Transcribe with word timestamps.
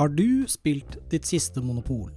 Har 0.00 0.08
du 0.08 0.46
spilt 0.48 0.94
ditt 1.12 1.26
siste 1.28 1.60
monopol? 1.60 2.08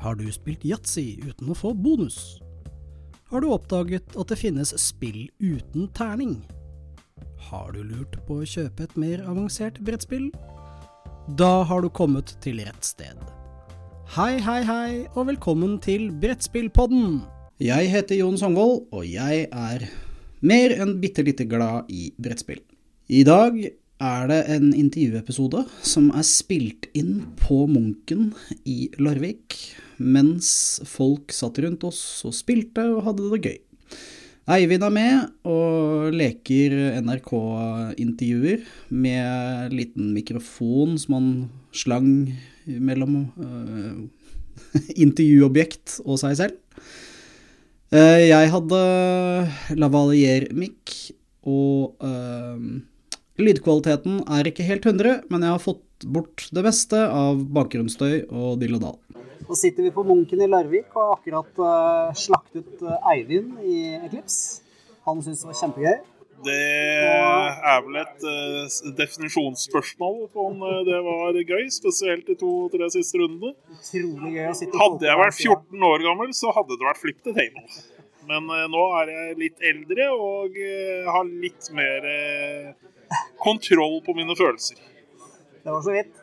Har 0.00 0.14
du 0.16 0.30
spilt 0.32 0.62
yatzy 0.64 1.18
uten 1.20 1.50
å 1.52 1.56
få 1.58 1.74
bonus? 1.76 2.38
Har 3.28 3.44
du 3.44 3.50
oppdaget 3.52 4.16
at 4.16 4.32
det 4.32 4.38
finnes 4.40 4.72
spill 4.80 5.26
uten 5.36 5.90
terning? 5.92 6.38
Har 7.50 7.76
du 7.76 7.82
lurt 7.84 8.16
på 8.24 8.38
å 8.40 8.48
kjøpe 8.48 8.88
et 8.88 8.96
mer 8.96 9.26
avansert 9.28 9.76
brettspill? 9.84 10.30
Da 11.36 11.66
har 11.68 11.84
du 11.84 11.92
kommet 11.92 12.32
til 12.40 12.64
rett 12.64 12.88
sted. 12.88 13.20
Hei, 14.16 14.40
hei, 14.40 14.62
hei, 14.64 14.90
og 15.12 15.28
velkommen 15.34 15.76
til 15.84 16.08
Brettspillpodden! 16.16 17.26
Jeg 17.60 17.92
heter 17.92 18.22
Jon 18.22 18.40
Songvold, 18.40 18.86
og 18.88 19.04
jeg 19.04 19.50
er 19.52 19.90
mer 20.40 20.80
enn 20.80 20.96
bitte 21.04 21.28
lite 21.28 21.44
glad 21.44 21.92
i 21.92 22.14
brettspill. 22.16 22.64
I 23.12 23.20
dag 23.28 23.66
er 24.02 24.26
det 24.28 24.40
en 24.52 24.72
intervjuepisode 24.76 25.62
som 25.86 26.10
er 26.12 26.26
spilt 26.26 26.88
inn 26.96 27.22
på 27.40 27.62
Munken 27.70 28.32
i 28.68 28.90
Larvik, 29.00 29.56
mens 29.96 30.82
folk 30.84 31.32
satt 31.32 31.60
rundt 31.64 31.86
oss 31.88 32.00
og 32.28 32.36
spilte 32.36 32.84
og 32.92 33.06
hadde 33.06 33.30
det 33.32 33.40
gøy. 33.46 33.58
Eivind 34.46 34.84
er 34.86 34.92
med 34.94 35.48
og 35.48 36.12
leker 36.14 36.76
NRK-intervjuer 37.02 38.66
med 38.94 39.72
liten 39.74 40.12
mikrofon 40.14 40.94
som 41.02 41.16
han 41.16 41.30
slang 41.74 42.10
mellom 42.66 43.24
øh, 43.34 44.04
intervjuobjekt 45.04 46.00
og 46.04 46.20
seg 46.22 46.36
selv. 46.38 46.60
Uh, 47.94 48.18
jeg 48.18 48.50
hadde 48.50 48.78
lavalier-mic, 49.78 50.94
og 51.46 51.94
uh, 52.02 52.58
lydkvaliteten 53.40 54.22
er 54.38 54.48
ikke 54.48 54.66
helt 54.66 54.86
100, 54.86 55.26
men 55.32 55.44
jeg 55.44 55.54
har 55.56 55.62
fått 55.62 56.06
bort 56.12 56.48
det 56.52 56.64
meste 56.66 56.98
av 57.08 57.40
bakgrunnsstøy 57.56 58.26
og 58.28 58.58
dill 58.60 58.76
og 58.78 58.84
dall. 58.84 58.98
Nå 59.46 59.56
sitter 59.58 59.86
vi 59.86 59.94
på 59.94 60.02
Munken 60.06 60.42
i 60.42 60.48
Larvik 60.50 60.90
og 60.96 61.02
har 61.02 61.14
akkurat 61.18 61.60
uh, 61.62 62.16
slaktet 62.18 62.82
Eivind 63.12 63.60
i 63.62 63.78
Eclipse. 64.00 64.62
Han 65.06 65.22
syntes 65.22 65.44
det 65.44 65.52
var 65.52 65.58
kjempegøy. 65.60 65.98
Det 66.46 66.56
er 67.72 67.84
vel 67.86 67.98
et 68.00 68.24
uh, 68.26 68.88
definisjonsspørsmål 68.98 70.18
på 70.32 70.48
om 70.50 70.64
uh, 70.66 70.80
det 70.88 70.98
var 71.06 71.38
gøy, 71.38 71.68
spesielt 71.72 72.26
de 72.28 72.36
to-tre 72.40 72.90
siste 72.92 73.20
rundene. 73.22 73.54
Utrolig 73.76 74.34
gøy 74.34 74.50
å 74.50 74.56
sitte 74.58 74.82
Hadde 74.82 75.08
jeg 75.08 75.22
vært 75.22 75.38
14 75.38 75.86
år 75.92 76.04
gammel, 76.08 76.34
så 76.36 76.52
hadde 76.56 76.76
det 76.76 76.88
vært 76.88 77.02
flip 77.04 77.22
the 77.22 77.36
table. 77.36 77.64
Men 78.26 78.50
uh, 78.50 78.66
nå 78.72 78.84
er 79.00 79.14
jeg 79.14 79.40
litt 79.44 79.64
eldre 79.70 80.10
og 80.16 80.60
har 81.06 81.30
litt 81.30 81.70
mer 81.76 82.10
kontroll 83.42 84.00
på 84.06 84.14
mine 84.16 84.36
følelser. 84.38 84.80
Det 85.62 85.72
var 85.72 85.82
så 85.82 85.94
vidt. 85.96 86.22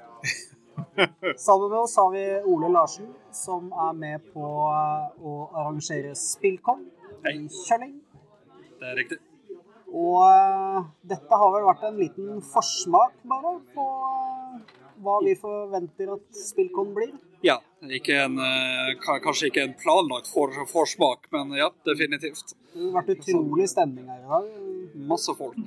Sammen 1.37 1.69
med 1.69 1.79
oss 1.79 1.95
har 1.97 2.11
vi 2.11 2.23
Ole 2.49 2.69
Larsen, 2.73 3.09
som 3.31 3.71
er 3.87 3.93
med 3.97 4.23
på 4.33 4.43
å 4.43 5.33
arrangere 5.53 6.13
Spillcon 6.17 6.85
i 7.29 7.43
Kjølling. 7.49 7.97
Det 8.79 8.89
er 8.91 8.97
riktig. 9.01 9.19
Og 9.93 10.23
uh, 10.25 10.85
dette 11.05 11.37
har 11.37 11.51
vel 11.53 11.67
vært 11.67 11.83
en 11.89 11.99
liten 12.01 12.39
forsmak 12.49 13.13
bare 13.29 13.51
på 13.75 13.85
uh, 13.85 14.55
hva 15.03 15.19
vi 15.25 15.35
forventer 15.37 16.15
at 16.15 16.39
Spillcon 16.39 16.95
blir? 16.95 17.13
Ja, 17.45 17.59
ikke 17.83 18.21
en, 18.23 18.39
kanskje 19.03 19.49
ikke 19.49 19.65
en 19.67 19.75
planlagt 19.75 20.29
for, 20.31 20.55
forsmak, 20.69 21.27
men 21.35 21.51
ja, 21.59 21.67
definitivt. 21.83 22.55
Det 22.71 22.85
har 22.87 22.95
vært 23.01 23.17
utrolig 23.17 23.67
stemning 23.67 24.07
her 24.07 24.21
i 24.23 24.29
dag. 24.31 24.47
Masse 25.11 25.35
folk. 25.35 25.59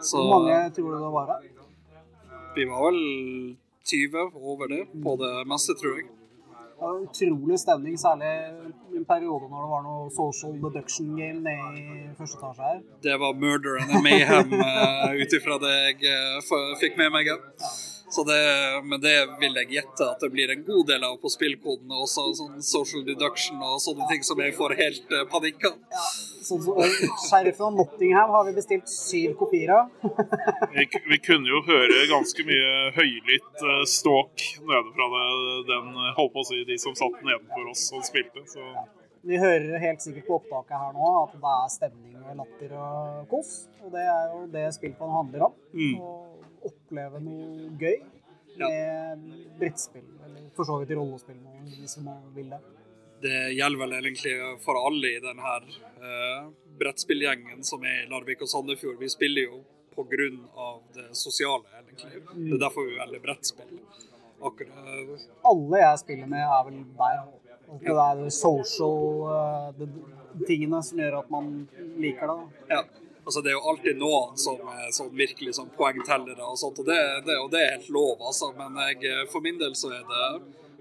Så, 0.00 0.16
Hvor 0.16 0.38
mange 0.38 0.70
tror 0.76 0.90
du 0.90 0.98
det 1.04 1.12
var 1.12 1.26
her? 1.32 1.46
Vi 2.56 2.64
var 2.64 2.84
vel 2.88 3.00
20 3.84 4.30
over 4.34 4.66
det 4.68 4.84
på 5.04 5.16
det 5.22 5.32
meste, 5.48 5.74
tror 5.80 5.98
jeg. 5.98 6.06
Det 6.76 6.84
var 6.84 7.00
utrolig 7.00 7.58
stemning, 7.60 7.98
særlig 7.98 8.30
i 8.92 8.96
en 9.00 9.04
periode 9.08 9.48
når 9.48 9.60
det 9.64 9.70
var 9.70 9.82
noe 9.86 10.10
social 10.12 10.56
deduction 10.64 11.14
game 11.16 11.40
nede 11.40 11.68
i 11.80 11.84
første 12.18 12.36
etasje 12.36 12.62
her. 12.68 12.80
Det 13.06 13.16
var 13.22 13.32
murder 13.44 13.78
and 13.80 14.02
mayhem 14.04 14.52
uh, 14.52 15.12
ut 15.22 15.36
ifra 15.38 15.56
det 15.62 15.76
jeg 16.04 16.16
uh, 16.52 16.74
fikk 16.82 16.98
med 17.00 17.14
meg. 17.16 17.32
Det, 18.06 18.82
men 18.84 19.00
det 19.02 19.14
vil 19.40 19.56
jeg 19.58 19.72
gjette 19.74 20.06
at 20.06 20.20
det 20.22 20.28
blir 20.30 20.50
en 20.52 20.62
god 20.64 20.86
del 20.86 21.02
av 21.04 21.16
på 21.18 21.30
spillkodene 21.32 21.96
Også 22.04 22.22
sånn 22.38 22.60
social 22.62 23.02
deduction 23.06 23.58
og 23.58 23.80
sånne 23.82 24.06
ting 24.12 24.22
som 24.26 24.38
jeg 24.40 24.54
får 24.54 24.76
helt 24.78 25.10
uh, 25.10 25.24
panikk 25.30 25.66
av. 25.66 25.80
Ja, 25.90 26.04
så, 26.46 26.58
Sheriffen 27.26 27.66
av 27.66 27.80
Nottingham 27.80 28.30
har 28.30 28.46
vi 28.46 28.54
bestilt 28.56 28.86
syv 28.92 29.34
kopier 29.40 29.74
av. 29.74 29.90
vi, 30.76 30.86
vi, 31.10 31.18
kunne 31.24 31.50
jo 31.50 31.64
høre 31.66 32.06
ganske 32.12 32.46
mye 32.46 32.70
høylytt 32.96 33.66
uh, 33.66 33.82
ståk 33.90 34.46
nede 34.62 34.94
fra 34.94 35.10
det, 35.16 35.26
den, 35.72 35.90
holdt 36.20 36.36
på 36.36 36.44
å 36.44 36.48
si, 36.52 36.62
de 36.68 36.78
som 36.80 36.94
satt 36.98 37.18
nedenfor 37.26 37.72
oss 37.74 37.88
og 37.96 38.06
spilte. 38.06 38.46
Så. 38.52 38.62
Vi 39.26 39.42
hører 39.42 39.82
helt 39.82 40.04
sikkert 40.04 40.28
på 40.28 40.38
opptaket 40.38 40.78
her 40.78 40.94
nå 40.94 41.10
at 41.24 41.34
det 41.34 41.52
er 41.56 41.70
stemning 41.74 42.16
og 42.22 42.38
latter 42.44 42.78
og 42.78 43.26
kos. 43.34 43.52
Og 43.82 43.90
det 43.94 44.06
er 44.06 44.30
jo 44.30 44.44
det 44.52 44.66
spillplanen 44.76 45.16
handler 45.18 45.48
om. 45.48 45.56
Mm. 45.74 45.96
Å 45.98 46.14
oppleve 46.68 47.20
noe 47.22 47.70
gøy 47.80 48.00
med 48.56 49.24
brettspill, 49.60 50.08
eller 50.26 50.48
for 50.56 50.68
så 50.68 50.78
vidt 50.80 50.94
rollespill, 50.96 51.38
hvis 51.76 51.98
man 52.04 52.24
vil 52.36 52.50
det. 52.54 52.60
Det 53.22 53.38
gjelder 53.56 53.80
vel 53.80 53.94
egentlig 53.96 54.34
for 54.64 54.78
alle 54.80 55.14
i 55.16 55.22
denne 55.24 55.54
uh, 56.02 56.50
brettspillgjengen 56.78 57.64
som 57.64 57.84
er 57.88 58.04
i 58.04 58.10
Larvik 58.10 58.44
og 58.44 58.50
Sandefjord. 58.52 58.98
Vi 59.00 59.08
spiller 59.12 59.48
jo 59.48 59.62
av 59.96 60.82
det 60.92 61.06
sosiale, 61.16 61.64
egentlig. 61.80 62.20
Det 62.34 62.58
er 62.58 62.60
derfor 62.60 62.84
vi 62.84 62.98
velger 62.98 63.22
brettspill. 63.24 63.78
Akkurat. 64.44 65.24
Alle 65.48 65.80
jeg 65.80 66.02
spiller 66.02 66.28
med, 66.28 66.44
er 66.44 66.66
vel 66.68 66.82
der. 66.98 67.22
Det 67.80 67.94
er 67.96 68.20
social 68.30 69.24
uh, 69.24 69.86
tingene 70.46 70.82
som 70.84 71.00
gjør 71.00 71.20
at 71.22 71.32
man 71.32 71.48
liker 71.96 72.28
det. 72.28 72.36
Da. 72.36 72.76
Ja. 72.76 73.05
Altså, 73.26 73.42
det 73.42 73.50
er 73.50 73.56
jo 73.56 73.64
alltid 73.72 73.98
noen 73.98 74.36
som 74.38 74.60
er 74.70 74.92
sånn 74.94 75.10
virkelig 75.18 75.56
sånn 75.58 75.72
poengtellere 75.74 76.46
og 76.46 76.58
sånt, 76.60 76.78
og 76.78 76.86
det, 76.86 76.98
det, 77.26 77.34
og 77.42 77.48
det 77.50 77.62
er 77.64 77.72
helt 77.74 77.88
lov, 77.90 78.20
altså. 78.22 78.52
Men 78.54 78.78
jeg, 78.84 79.26
for 79.32 79.42
min 79.42 79.58
del 79.58 79.74
så 79.74 79.90
er 79.96 80.04
det, 80.06 80.28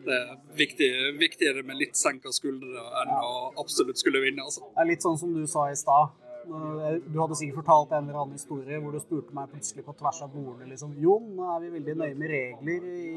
det 0.06 0.20
er 0.20 0.36
viktig, 0.60 0.90
viktigere 1.18 1.64
med 1.66 1.80
litt 1.80 1.98
senka 1.98 2.30
skuldre 2.36 2.84
enn 3.02 3.16
å 3.18 3.32
absolutt 3.64 3.98
skulle 3.98 4.22
vinne. 4.22 4.46
altså. 4.46 4.62
Det 4.76 4.86
er 4.86 4.92
litt 4.92 5.08
sånn 5.08 5.18
som 5.18 5.34
du 5.34 5.42
sa 5.50 5.66
i 5.72 5.80
stad. 5.80 6.14
Du 6.46 7.18
hadde 7.18 7.40
sikkert 7.40 7.64
fortalt 7.64 7.96
en 7.98 8.06
eller 8.06 8.22
annen 8.22 8.38
historie 8.38 8.78
hvor 8.78 8.94
du 8.94 9.02
spurte 9.02 9.34
meg 9.34 9.50
plutselig 9.50 9.82
på 9.88 9.96
tvers 9.98 10.22
av 10.22 10.30
bordene 10.30 10.70
liksom 10.76 10.94
Jon, 11.02 11.32
nå 11.34 11.48
er 11.56 11.64
vi 11.64 11.72
veldig 11.80 11.96
nøye 12.04 12.20
med 12.20 12.30
regler 12.30 12.86
i, 12.92 13.08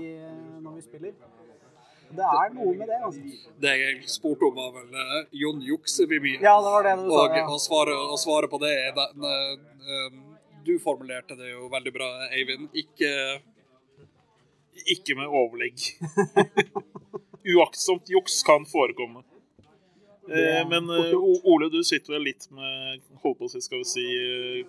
når 0.64 0.78
vi 0.78 0.86
spiller. 0.86 1.18
Det 2.10 2.24
er 2.24 2.54
noe 2.54 2.72
med 2.76 2.88
det. 2.88 2.98
altså. 3.04 3.20
Det 3.60 3.74
jeg 3.80 4.10
spurte 4.10 4.48
om, 4.48 4.56
var 4.56 4.72
vel 4.76 4.96
uh, 4.96 5.28
Jon 5.36 5.60
jukser 5.64 6.08
vi 6.10 6.20
mye? 6.24 6.40
Ja, 6.40 6.56
det 6.64 6.72
var 6.72 6.86
det 6.86 6.96
du 7.00 7.04
sa. 7.10 7.20
Og, 7.22 7.36
ja. 7.36 7.44
og, 7.44 7.60
svare, 7.62 7.96
og 8.14 8.18
svare 8.20 8.50
på 8.50 8.60
det 8.62 8.72
er 8.86 8.96
den, 8.96 9.28
uh, 9.28 10.10
Du 10.66 10.74
formulerte 10.82 11.36
det 11.38 11.52
jo 11.52 11.68
veldig 11.72 11.94
bra, 11.94 12.10
Eivind. 12.32 12.68
Ikke 12.76 13.12
Ikke 14.94 15.16
med 15.18 15.26
overlegg. 15.28 15.88
Uaktsomt 17.54 18.10
juks 18.12 18.42
kan 18.46 18.66
forekomme. 18.68 19.24
Eh, 20.28 20.60
men 20.68 20.90
Ole, 20.92 21.70
du 21.72 21.80
sitter 21.84 22.18
vel 22.18 22.26
litt 22.28 22.44
med 22.52 23.00
holdt 23.22 23.38
på 23.38 23.46
å 23.46 23.48
si, 23.48 23.62
skal 23.64 23.80
vi 23.80 23.88
si, 23.88 24.04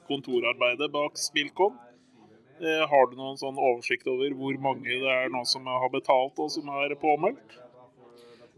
kontorarbeidet 0.08 0.88
bak 0.94 1.20
Spillkom. 1.20 1.76
Eh, 2.60 2.90
har 2.90 3.08
du 3.08 3.16
noen 3.16 3.38
sånn 3.40 3.56
oversikt 3.56 4.08
over 4.12 4.34
hvor 4.36 4.56
mange 4.60 4.92
det 4.92 5.12
er 5.14 5.30
nå 5.32 5.46
som 5.48 5.68
har 5.70 5.90
betalt 5.94 6.40
og 6.44 6.52
som 6.52 6.68
er 6.82 6.96
påmeldt? 7.00 7.56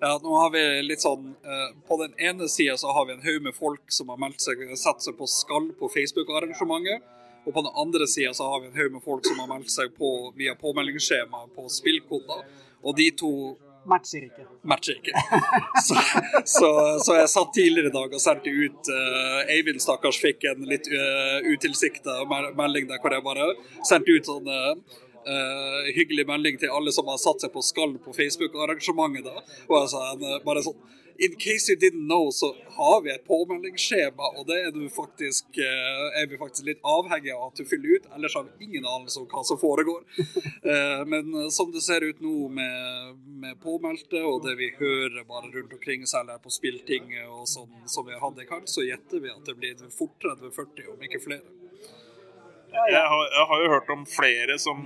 Ja, 0.02 0.16
nå 0.24 0.34
har 0.42 0.50
vi 0.50 0.62
litt 0.82 1.04
sånn 1.04 1.36
eh, 1.46 1.68
På 1.86 2.00
den 2.02 2.16
ene 2.18 2.48
sida 2.50 2.74
har 2.96 3.06
vi 3.06 3.14
en 3.14 3.22
haug 3.22 3.44
med 3.46 3.54
folk 3.54 3.94
som 3.94 4.10
har 4.10 4.18
meldt 4.18 4.42
seg, 4.42 4.64
satt 4.74 5.06
seg 5.06 5.20
på 5.20 5.28
skall 5.30 5.70
på 5.78 5.90
Facebook-arrangementet. 5.94 7.06
Og 7.46 7.54
på 7.54 7.62
den 7.62 7.78
andre 7.78 8.08
sida 8.10 8.34
har 8.34 8.64
vi 8.64 8.72
en 8.72 8.80
haug 8.80 8.96
med 8.98 9.06
folk 9.06 9.26
som 9.30 9.38
har 9.44 9.50
meldt 9.52 9.70
seg 9.74 9.94
på 9.98 10.10
via 10.38 10.56
påmeldingsskjema 10.58 11.46
på 11.54 11.68
spillkoder. 11.70 12.42
Og 12.82 12.98
de 12.98 13.08
to 13.22 13.32
Matcher 13.90 14.26
ikke. 14.28 14.44
Matcher 14.62 14.98
ikke. 15.00 15.14
Så, 15.88 15.96
så, 16.46 16.68
så, 17.02 17.16
jeg 17.18 17.30
satt 17.32 17.54
tidligere 17.56 17.90
i 17.90 17.94
dag 17.96 18.12
og 18.14 18.22
sendte 18.22 18.52
ut 18.54 18.90
uh, 18.94 19.40
Eivind, 19.50 19.82
stakkars, 19.82 20.20
fikk 20.22 20.46
en 20.52 20.68
litt 20.70 20.86
uh, 20.94 21.40
utilsikta 21.50 22.20
melding 22.30 22.86
der 22.92 23.02
hvor 23.02 23.16
jeg 23.16 23.26
bare 23.26 23.48
sendte 23.88 24.14
ut 24.14 24.30
sånn 24.30 24.52
uh, 24.52 25.00
hyggelig 25.98 26.28
melding 26.30 26.62
til 26.62 26.74
alle 26.74 26.94
som 26.94 27.10
har 27.10 27.18
satt 27.22 27.42
seg 27.42 27.54
på 27.54 27.64
skall 27.66 27.96
på 28.04 28.14
Facebook-arrangementet. 28.14 29.26
da, 29.26 29.42
Og 29.70 29.76
jeg 29.80 29.92
sa 29.96 30.38
bare 30.46 30.66
sånn 30.66 30.78
in 31.22 31.36
case 31.36 31.70
you 31.70 31.78
didn't 31.80 32.08
know, 32.08 32.32
så 32.32 32.56
har 32.70 33.02
vi 33.02 33.12
et 33.14 33.28
påmeldingsskjema, 33.28 34.30
og 34.38 34.48
det 34.50 34.58
er, 34.66 34.78
faktisk, 34.96 35.46
eh, 35.58 36.22
er 36.22 36.28
vi 36.28 36.40
faktisk 36.42 36.66
litt 36.66 36.82
avhengig 36.82 37.34
av 37.36 37.44
at 37.52 37.62
du 37.62 37.66
fyller 37.70 38.00
ut. 38.00 38.08
Ellers 38.16 38.36
har 38.36 38.48
vi 38.48 38.66
ingen 38.66 38.88
anelse 38.90 39.22
om 39.22 39.28
hva 39.30 39.44
som 39.46 39.62
foregår. 39.62 40.04
Eh, 40.72 41.02
men 41.10 41.34
eh, 41.36 41.48
som 41.50 41.72
det 41.74 41.82
ser 41.82 42.04
ut 42.06 42.20
nå 42.22 42.48
med, 42.54 43.16
med 43.42 43.58
påmeldte, 43.64 44.20
og 44.24 44.44
det 44.46 44.54
vi 44.60 44.70
hører 44.78 45.24
bare 45.28 45.50
rundt 45.50 45.74
omkring, 45.74 46.06
særlig 46.08 46.36
her 46.36 46.44
på 46.44 46.54
spilltinget 46.54 47.26
og 47.26 47.48
sånn 47.50 47.90
som 47.90 48.06
vi 48.06 48.20
hadde 48.22 48.44
i 48.44 48.48
kveld, 48.48 48.70
så 48.70 48.86
gjetter 48.86 49.24
vi 49.24 49.34
at 49.34 49.42
det 49.50 49.56
blir 49.58 49.82
fort 49.96 50.14
30-40, 50.22 50.92
om 50.94 51.02
ikke 51.08 51.22
flere. 51.24 51.42
Jeg 52.72 53.04
har, 53.14 53.24
jeg 53.34 53.48
har, 53.50 53.64
jo 53.64 53.72
hørt 53.74 53.90
om 53.98 54.06
flere 54.08 54.60
som, 54.62 54.86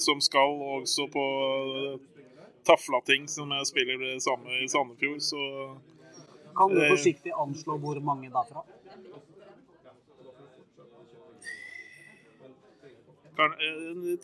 som 0.00 0.22
skal 0.24 0.54
også 0.78 1.10
på 1.12 1.26
Taflating, 2.66 3.28
som 3.28 3.50
jeg 3.54 3.66
spiller 3.70 4.00
det 4.02 4.16
samme 4.22 4.58
i 4.64 4.68
Sandefjord, 4.68 5.20
så 5.20 5.42
Kan 6.58 6.74
du 6.74 6.80
forsiktig 6.90 7.32
anslå 7.36 7.78
hvor 7.78 8.00
mange 8.00 8.30
derfra? 8.32 8.64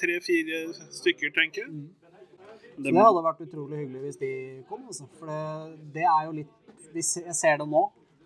Tre-fire 0.00 0.64
stykker, 0.90 1.31
tenker 1.31 1.62
jeg. 1.62 1.70
Mm. 1.70 1.92
Det, 2.75 2.90
det 2.90 2.98
hadde 2.98 3.20
vært 3.22 3.42
utrolig 3.44 3.84
hyggelig 3.84 4.00
hvis 4.08 4.16
de 4.19 4.31
kom. 4.69 4.82
Altså. 4.90 5.06
For 5.19 5.31
det, 5.31 5.42
det, 5.94 6.06
er 6.10 6.25
jo 6.26 6.32
litt 6.40 6.96
Jeg 6.96 7.36
ser 7.38 7.60
det 7.60 7.69
nå. 7.70 7.84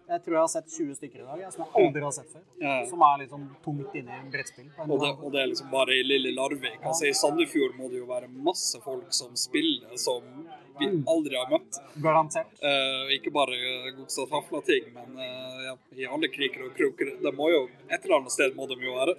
Jeg 0.08 0.22
tror 0.24 0.34
jeg 0.34 0.40
har 0.40 0.50
sett 0.50 0.70
20 0.72 0.94
stykker 0.96 1.20
i 1.20 1.24
dag 1.26 1.40
som 1.52 1.64
jeg 1.64 1.84
aldri 1.84 2.02
har 2.06 2.12
sett 2.16 2.30
før. 2.32 2.44
Ja. 2.62 2.76
Som 2.88 3.02
er 3.04 3.18
litt 3.20 3.32
sånn 3.34 3.44
tungt 3.64 3.96
inne 3.98 4.14
i 4.16 4.30
brettspill. 4.32 4.70
Og 4.86 4.94
det, 5.02 5.10
og 5.12 5.34
det, 5.34 5.42
er 5.42 5.50
liksom 5.50 5.68
bare 5.72 5.98
i 5.98 6.06
lille 6.06 6.32
Larvik. 6.36 6.78
Altså, 6.80 7.10
I 7.10 7.16
Sandefjord 7.18 7.76
må 7.76 7.90
det 7.92 8.00
jo 8.00 8.08
være 8.08 8.30
masse 8.32 8.80
folk 8.84 9.12
som 9.12 9.36
spiller 9.36 10.00
som 10.00 10.24
vi 10.78 10.88
mm. 10.94 11.04
aldri 11.12 11.36
har 11.36 11.52
møtt. 11.52 11.80
Garantert. 12.00 12.56
Uh, 12.64 13.12
ikke 13.18 13.34
bare 13.34 13.60
Godstad 13.98 14.32
Fafla-ting, 14.32 14.88
men 14.96 15.20
uh, 15.20 15.62
ja, 15.66 15.76
i 15.98 16.08
alle 16.08 16.32
kriker 16.32 16.70
og 16.70 16.76
kroker. 16.78 17.18
Det 17.20 17.34
må 17.36 17.52
jo, 17.52 17.66
Et 17.90 18.00
eller 18.00 18.22
annet 18.22 18.32
sted 18.32 18.56
må 18.56 18.68
de 18.70 18.80
jo 18.80 18.96
være. 18.96 19.18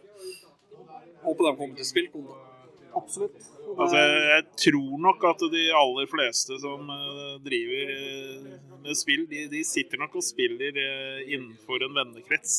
Håper 1.21 1.51
de 1.51 1.57
kommer 1.59 1.77
til 1.77 1.85
spillkonto 1.85 2.48
absolutt. 2.95 3.49
Altså, 3.79 3.97
jeg 3.97 4.43
tror 4.63 5.01
nok 5.03 5.25
at 5.29 5.43
de 5.53 5.63
aller 5.81 6.07
fleste 6.09 6.57
som 6.61 6.89
uh, 6.89 7.35
driver 7.45 7.91
uh, 7.95 8.79
med 8.83 8.97
spill, 8.97 9.25
de, 9.29 9.45
de, 9.51 9.63
sitter 9.67 10.01
nok 10.01 10.15
og 10.19 10.25
spiller 10.25 10.79
uh, 10.79 11.19
innenfor 11.27 11.85
en 11.85 11.99
vennekrets. 11.99 12.55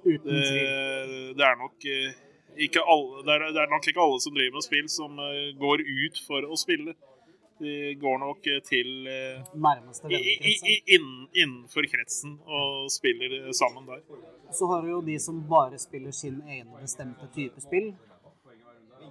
Uten 0.00 0.24
tvil. 0.24 1.34
det 1.36 1.44
er 1.44 1.56
nok 1.60 1.84
ikke 2.56 2.80
alle, 2.88 3.18
det 3.26 3.34
er, 3.34 3.42
det 3.52 3.60
er, 3.60 3.68
nok 3.68 3.88
ikke 3.88 4.00
alle 4.00 4.20
som 4.24 4.32
driver 4.32 4.54
med 4.56 4.64
spill, 4.64 4.86
som 4.88 5.18
går 5.60 5.82
ut 5.84 6.20
for 6.24 6.46
å 6.48 6.56
spille. 6.56 6.94
De 7.60 7.74
går 8.00 8.16
nok 8.22 8.48
til 8.64 8.88
Nærmeste 9.52 10.08
vennekrets. 10.08 10.64
innenfor 11.36 11.84
kretsen 11.92 12.38
og 12.48 12.88
spiller 12.88 13.52
sammen 13.52 13.84
der. 13.90 14.00
Så 14.56 14.70
har 14.72 14.80
du 14.80 14.88
jo 14.94 15.02
de 15.04 15.18
som 15.20 15.44
bare 15.52 15.76
spiller 15.78 16.16
sin 16.16 16.40
egen 16.48 16.72
bestemte 16.80 17.28
type 17.36 17.60
spill 17.60 17.92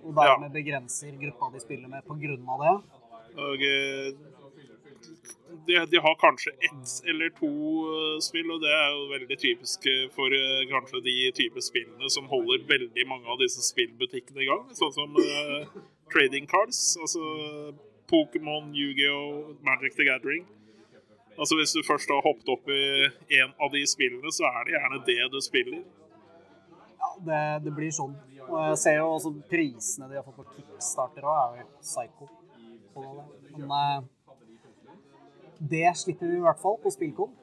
og 0.04 0.16
dermed 0.16 0.50
ja. 0.50 0.56
begrenser 0.58 1.16
gruppa 1.22 1.52
de 1.54 1.62
spiller 1.64 1.88
med 1.92 2.04
pga. 2.08 2.36
det. 2.64 2.76
Og, 3.40 3.64
eh, 3.64 4.14
de, 5.68 5.86
de, 5.92 5.98
har 5.98 6.16
kanskje 6.20 6.52
ett 6.68 6.94
eller 7.10 7.30
to 7.40 7.50
eh, 7.50 8.18
spill, 8.24 8.52
og 8.52 8.62
det 8.64 8.72
er 8.74 8.90
jo 8.96 9.06
veldig 9.14 9.38
typisk 9.44 9.88
for 10.16 10.34
eh, 10.36 10.66
kanskje 10.72 11.04
de 11.06 11.16
type 11.38 11.64
spillene 11.64 12.10
som 12.10 12.30
holder 12.32 12.66
veldig 12.70 13.08
mange 13.08 13.30
av 13.30 13.40
disse 13.42 13.64
spillbutikkene 13.70 14.44
i 14.44 14.50
gang. 14.50 14.66
Sånn 14.78 14.96
som 14.96 15.20
uh, 15.20 15.80
trading 16.14 16.50
cards, 16.50 16.98
altså 17.02 17.22
Pokémon, 18.10 18.72
Yu-Gi-Oh!, 18.74 19.56
Magic 19.66 19.96
the 19.96 20.08
Gathering. 20.08 20.48
Altså 21.40 21.56
Hvis 21.56 21.72
du 21.72 21.84
først 21.88 22.10
har 22.12 22.26
hoppet 22.26 22.50
opp 22.52 22.68
i 22.68 23.40
en 23.40 23.54
av 23.64 23.72
de 23.72 23.86
spillene, 23.88 24.32
så 24.36 24.50
er 24.50 24.66
det 24.66 24.76
gjerne 24.76 25.04
det 25.08 25.20
du 25.32 25.40
spiller. 25.44 25.84
Det, 27.26 27.42
det 27.66 27.74
blir 27.76 27.92
sånn. 27.92 28.16
Og 28.50 28.58
jeg 28.72 28.78
ser 28.82 28.96
jo 29.00 29.10
også 29.16 29.34
prisene 29.50 30.08
de 30.10 30.18
har 30.18 30.26
fått 30.26 30.40
på 30.40 30.48
Kickstarter 30.56 31.28
òg, 31.28 31.60
er 31.60 31.66
jo 31.66 31.68
psycho. 31.84 32.30
Men 33.60 33.76
eh, 33.76 34.40
det 35.60 35.92
slipper 36.00 36.32
vi 36.32 36.40
i 36.40 36.44
hvert 36.44 36.62
fall 36.62 36.80
på 36.82 36.92
Spillkon. 36.96 37.36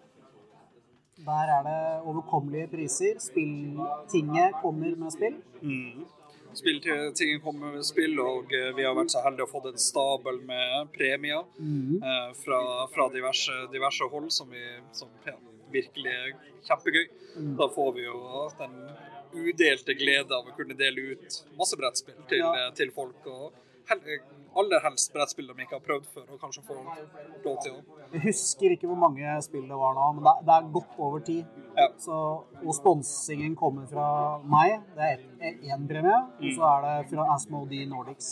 Der 1.27 1.49
er 1.49 1.63
det 1.65 1.81
overkommelige 2.05 2.69
priser. 2.75 3.19
Spilltinget 3.19 4.59
kommer 4.63 4.97
med 4.97 5.13
spill. 5.15 5.39
Mm. 5.63 6.05
Spilltinget 6.57 7.43
kommer 7.45 7.73
med 7.73 7.85
spill, 7.85 8.21
og 8.21 8.53
eh, 8.53 8.73
vi 8.77 8.85
har 8.85 8.97
vært 8.97 9.15
så 9.15 9.23
heldige 9.25 9.47
å 9.49 9.53
få 9.53 9.63
en 9.71 9.81
stabel 9.81 10.43
med 10.49 10.93
premier 10.97 11.45
mm. 11.59 11.97
eh, 12.01 12.31
fra, 12.43 12.61
fra 12.93 13.09
diverse, 13.13 13.57
diverse, 13.73 14.09
hold 14.13 14.31
som, 14.33 14.53
vi, 14.53 14.65
som 14.97 15.13
ja, 15.29 15.37
virkelig 15.73 16.13
er 16.13 16.33
kjempegøy. 16.69 17.05
Mm. 17.37 17.53
Da 17.61 17.69
får 17.77 17.93
vi 17.97 18.07
jo 18.07 18.21
den 18.61 18.79
udelte 19.37 19.95
glede 19.99 20.35
av 20.35 20.49
å 20.49 20.57
kunne 20.57 20.77
dele 20.79 21.13
ut 21.13 21.39
masse 21.59 21.79
brettspill 21.79 22.19
til, 22.31 22.43
ja. 22.43 22.67
Eh, 22.67 22.73
til 22.79 22.93
folk. 22.95 23.21
og 23.27 23.53
aller 24.57 24.81
helst 24.83 25.13
brettspill 25.15 25.47
de 25.51 25.65
ikke 25.65 25.77
har 25.77 25.85
prøvd 25.85 26.07
før, 26.15 26.25
og 26.35 26.41
kanskje 26.43 26.63
får 26.67 26.79
lov 27.45 27.59
til 27.63 27.77
å 27.77 28.01
Jeg 28.15 28.23
husker 28.25 28.75
ikke 28.75 28.89
hvor 28.91 28.99
mange 28.99 29.37
spill 29.45 29.67
det 29.69 29.79
var 29.79 29.97
nå, 29.99 30.07
men 30.17 30.27
det, 30.27 30.35
det 30.49 30.55
er 30.57 30.69
godt 30.77 30.99
over 30.99 31.25
ti. 31.27 31.39
Ja. 31.77 31.89
Så, 32.01 32.19
og 32.63 32.77
sponsingen 32.77 33.57
kommer 33.59 33.87
fra 33.91 34.09
meg. 34.43 34.81
Det 34.97 35.11
er 35.11 35.61
én 35.73 35.87
premie. 35.91 36.21
Mm. 36.39 36.45
Og 36.49 36.59
så 36.59 36.69
er 36.71 36.87
det 36.87 36.95
fra 37.13 37.29
Asmode 37.35 37.83
Nordics. 37.91 38.31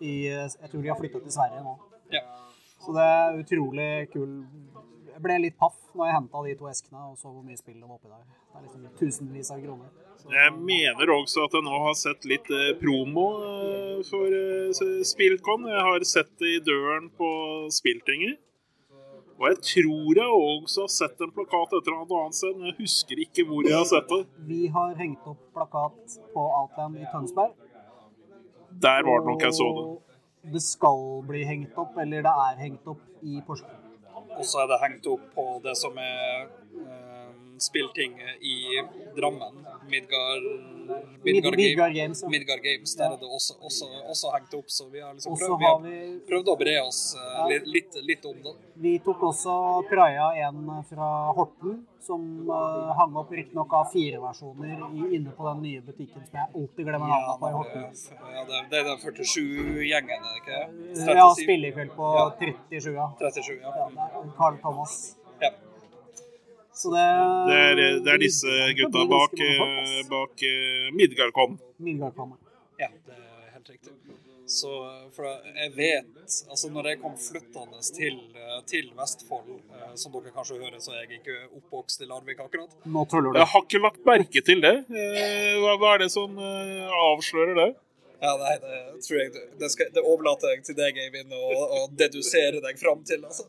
I, 0.00 0.14
jeg 0.30 0.70
tror 0.70 0.84
de 0.84 0.92
har 0.92 1.00
flytta 1.00 1.20
til 1.24 1.34
Sverige 1.34 1.64
nå. 1.66 1.74
Ja. 2.14 2.22
Så 2.80 2.94
det 2.96 3.04
er 3.04 3.40
utrolig 3.42 3.90
kul. 4.14 4.30
Jeg 5.10 5.22
ble 5.24 5.38
litt 5.42 5.56
paff 5.60 5.78
når 5.94 6.06
jeg 6.08 6.16
henta 6.16 6.42
de 6.46 6.54
to 6.60 6.68
eskene 6.70 7.06
og 7.10 7.16
så 7.18 7.30
hvor 7.30 7.42
mye 7.46 7.58
spill 7.58 7.78
det 7.80 7.88
var 7.88 7.96
oppi 7.98 8.10
der. 8.10 8.22
Det 8.50 8.58
er 8.58 8.66
liksom 8.66 8.86
tusenvis 9.00 9.50
av 9.54 9.64
kroner. 9.64 9.88
Jeg 10.30 10.52
mener 10.58 11.12
også 11.14 11.46
at 11.46 11.56
jeg 11.56 11.64
nå 11.66 11.80
har 11.86 11.96
sett 11.98 12.28
litt 12.28 12.50
eh, 12.52 12.74
promo 12.80 13.26
eh, 13.46 14.02
for 14.06 14.36
eh, 14.36 15.02
Spillcon. 15.08 15.66
Jeg 15.70 15.86
har 15.88 16.06
sett 16.06 16.30
det 16.42 16.54
i 16.58 16.62
døren 16.66 17.08
på 17.16 17.30
Spilltinget. 17.74 18.38
Og 19.40 19.46
jeg 19.48 19.58
tror 19.64 20.18
jeg 20.20 20.32
også 20.36 20.84
har 20.84 20.92
sett 20.92 21.22
en 21.24 21.30
plakat 21.32 21.72
et 21.78 21.86
eller 21.88 22.02
annet 22.04 22.36
sted, 22.36 22.52
men 22.58 22.68
jeg 22.68 22.76
husker 22.82 23.22
ikke 23.24 23.46
hvor 23.48 23.64
jeg 23.64 23.72
har 23.72 23.86
sett 23.88 24.10
det. 24.12 24.20
Vi 24.50 24.66
har 24.74 24.92
hengt 24.98 25.24
opp 25.30 25.40
plakat 25.56 26.18
på 26.34 26.44
Outland 26.60 27.00
i 27.00 27.08
Tønsberg. 27.08 27.54
Der 28.84 29.06
var 29.08 29.22
det 29.22 29.30
nok 29.30 29.46
jeg 29.48 29.56
så 29.56 29.68
det. 29.78 29.86
Det 30.52 30.62
skal 30.64 31.00
bli 31.28 31.40
hengt 31.48 31.80
opp, 31.80 31.96
eller 32.00 32.26
det 32.28 32.34
er 32.44 32.60
hengt 32.60 32.92
opp 32.92 33.00
i 33.24 33.40
Porsgrunn. 33.46 33.79
Og 34.40 34.46
så 34.48 34.62
er 34.62 34.70
det 34.70 34.80
hengt 34.80 35.08
opp 35.12 35.24
på 35.34 35.44
det 35.64 35.74
som 35.76 35.98
er 36.00 36.46
spillting 37.62 38.20
i 38.40 38.56
Drammen. 39.16 39.66
Midgard, 39.90 40.42
Midgard, 41.24 41.56
Midgard 41.56 41.92
Games. 41.94 42.24
Midgard 42.28 42.62
Games 42.62 42.96
der 42.96 43.04
er 43.04 43.18
det 43.20 43.28
også, 43.28 43.54
også, 43.60 43.86
også, 44.08 44.30
hengt 44.34 44.54
opp, 44.54 44.70
så 44.70 44.88
vi 44.88 45.00
har 45.00 45.14
liksom 45.14 45.36
prøvd, 45.38 45.58
vi 45.58 45.68
har 45.68 46.16
prøvd 46.30 46.50
å 46.52 46.56
bre 46.60 46.74
oss 46.82 47.00
uh, 47.18 47.22
ja. 47.50 47.60
litt, 47.64 47.96
litt, 48.06 48.26
om 48.30 48.42
det. 48.44 48.56
Vi 48.80 48.96
tok 49.04 49.22
også 49.30 49.54
praia 49.90 50.30
en 50.46 50.66
fra 50.88 51.10
Horten, 51.36 51.80
som 52.04 52.26
uh, 52.50 52.92
hang 52.98 53.16
opp 53.20 53.32
riktignok 53.34 53.74
av 53.80 53.88
fire 53.92 54.20
versjoner 54.22 54.84
inne 55.10 55.34
på 55.36 55.48
den 55.48 55.64
nye 55.66 55.84
butikken 55.84 56.26
som 56.26 56.40
jeg 56.40 56.48
alltid 56.48 56.90
glemmer 56.90 57.06
navnet 57.06 57.32
ja, 57.32 57.38
på 57.40 57.50
i 57.50 57.56
Horten. 57.58 57.88
Ja, 58.34 58.44
det, 58.50 58.62
det 58.72 58.82
er 58.82 58.90
den 58.90 59.02
47-gjengen, 59.06 60.28
er 60.28 60.36
det 60.36 60.42
ikke? 60.42 60.60
37. 61.00 61.16
Ja, 61.22 61.30
spillekveld 61.42 61.96
på 61.98 62.12
ja. 62.18 62.28
37, 62.44 62.92
ja. 62.96 63.10
37, 63.24 63.58
ja. 63.64 63.88
ja 63.96 64.28
Carl 64.38 64.62
Thomas. 64.62 65.00
Ja. 65.40 65.54
Så 66.80 66.90
det, 66.94 67.06
det, 67.48 67.56
er, 67.60 67.98
det 68.04 68.12
er 68.14 68.20
disse 68.22 68.52
gutta 68.78 69.02
bak, 69.10 69.34
eh, 69.36 69.98
bak 70.08 70.44
Midgardkon. 70.96 71.58
Midgardkon, 71.76 72.30
Midgardkom. 72.30 72.30
Ja, 72.80 72.88
det 73.04 73.18
er 73.18 73.50
helt 73.52 73.68
riktig. 73.74 73.92
Så 74.50 74.70
for 75.14 75.28
jeg 75.28 75.70
vet 75.76 76.08
Altså, 76.50 76.70
når 76.72 76.88
jeg 76.88 76.98
kom 77.02 77.12
flyttende 77.18 77.82
til, 77.94 78.16
eh, 78.38 78.56
til 78.70 78.88
Vestfold, 78.96 79.60
som 79.98 80.14
dere 80.14 80.32
kanskje 80.34 80.56
hører, 80.62 80.78
så 80.80 80.94
er 80.94 81.04
jeg 81.04 81.20
ikke 81.20 81.36
oppvokst 81.58 82.00
i 82.04 82.08
Larvik 82.08 82.40
akkurat. 82.46 82.72
Nå 82.86 83.04
tuller 83.10 83.34
du. 83.34 83.40
Jeg 83.42 83.50
har 83.52 83.64
ikke 83.66 83.82
lagt 83.84 84.02
merke 84.06 84.44
til 84.46 84.64
det. 84.64 84.74
Hva, 84.88 85.76
hva 85.82 85.94
er 85.96 86.04
det 86.06 86.10
som 86.14 86.38
avslører 86.40 87.58
det? 87.60 87.70
Ja, 88.22 88.34
nei, 88.36 88.56
det 88.60 89.00
tror 89.00 89.16
jeg 89.16 89.30
det, 89.32 89.68
skal, 89.72 89.88
det 89.94 90.00
overlater 90.04 90.50
jeg 90.52 90.64
til 90.66 90.76
deg, 90.76 90.98
Eivind, 91.06 91.30
å 91.32 91.86
dedusere 91.96 92.60
deg 92.60 92.76
fram 92.76 93.00
til. 93.08 93.22
altså. 93.24 93.46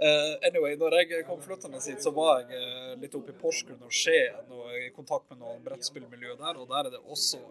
Uh, 0.00 0.32
anyway, 0.48 0.78
når 0.80 0.96
jeg 1.02 1.26
kom 1.28 1.42
flyttende 1.44 1.82
hit, 1.84 2.00
så 2.00 2.12
var 2.16 2.40
jeg 2.40 2.62
uh, 2.62 2.94
litt 3.02 3.16
oppe 3.18 3.34
i 3.34 3.36
Porsgrunn 3.42 3.84
og 3.84 3.92
Skien 3.92 4.48
og 4.48 4.70
i 4.78 4.88
kontakt 4.96 5.28
med 5.28 5.42
noen 5.42 5.60
brettspillmiljø 5.66 6.38
der, 6.40 6.56
og 6.56 6.72
der 6.72 6.88
er 6.88 6.96
det 6.96 7.02
også 7.04 7.42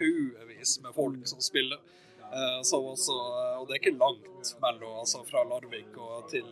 haugevis 0.00 0.74
med 0.82 0.98
folk 0.98 1.30
som 1.30 1.46
spiller. 1.46 1.78
Uh, 2.26 2.58
også, 2.58 3.14
og 3.60 3.70
det 3.70 3.76
er 3.78 3.82
ikke 3.84 3.94
langt 3.94 4.52
mellom, 4.66 4.98
altså, 5.04 5.22
fra 5.30 5.46
Larvik 5.46 5.94
og 5.94 6.26
til 6.34 6.50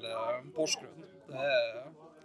Porsgrunn. 0.54 1.02
Det 1.34 1.50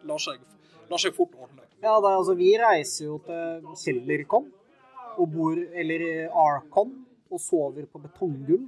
lar, 0.06 0.22
seg, 0.22 0.46
lar 0.94 1.02
seg 1.02 1.18
fort 1.18 1.34
ordne. 1.34 1.66
Ja, 1.82 1.98
er, 1.98 2.14
altså, 2.14 2.38
vi 2.38 2.54
reiser 2.62 3.10
jo 3.10 3.22
til 3.26 3.70
Kjellercon 3.74 4.52
og 5.18 5.32
bor, 5.34 5.58
eller 5.58 6.12
Arcon 6.30 7.00
og 7.30 7.42
sover 7.44 7.86
på 7.90 8.02
betonggulv. 8.04 8.68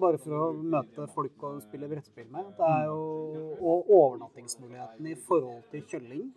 Bare 0.00 0.20
for 0.20 0.32
å 0.32 0.44
møte 0.56 1.06
folk 1.12 1.42
og 1.44 1.58
spille 1.64 1.88
brettspill 1.90 2.30
med. 2.32 2.54
Det 2.56 2.68
er 2.68 2.86
jo, 2.88 3.00
og 3.60 3.90
overnattingsmulighetene 3.90 5.12
i 5.12 5.18
forhold 5.26 5.66
til 5.72 5.84
kjølling 5.90 6.30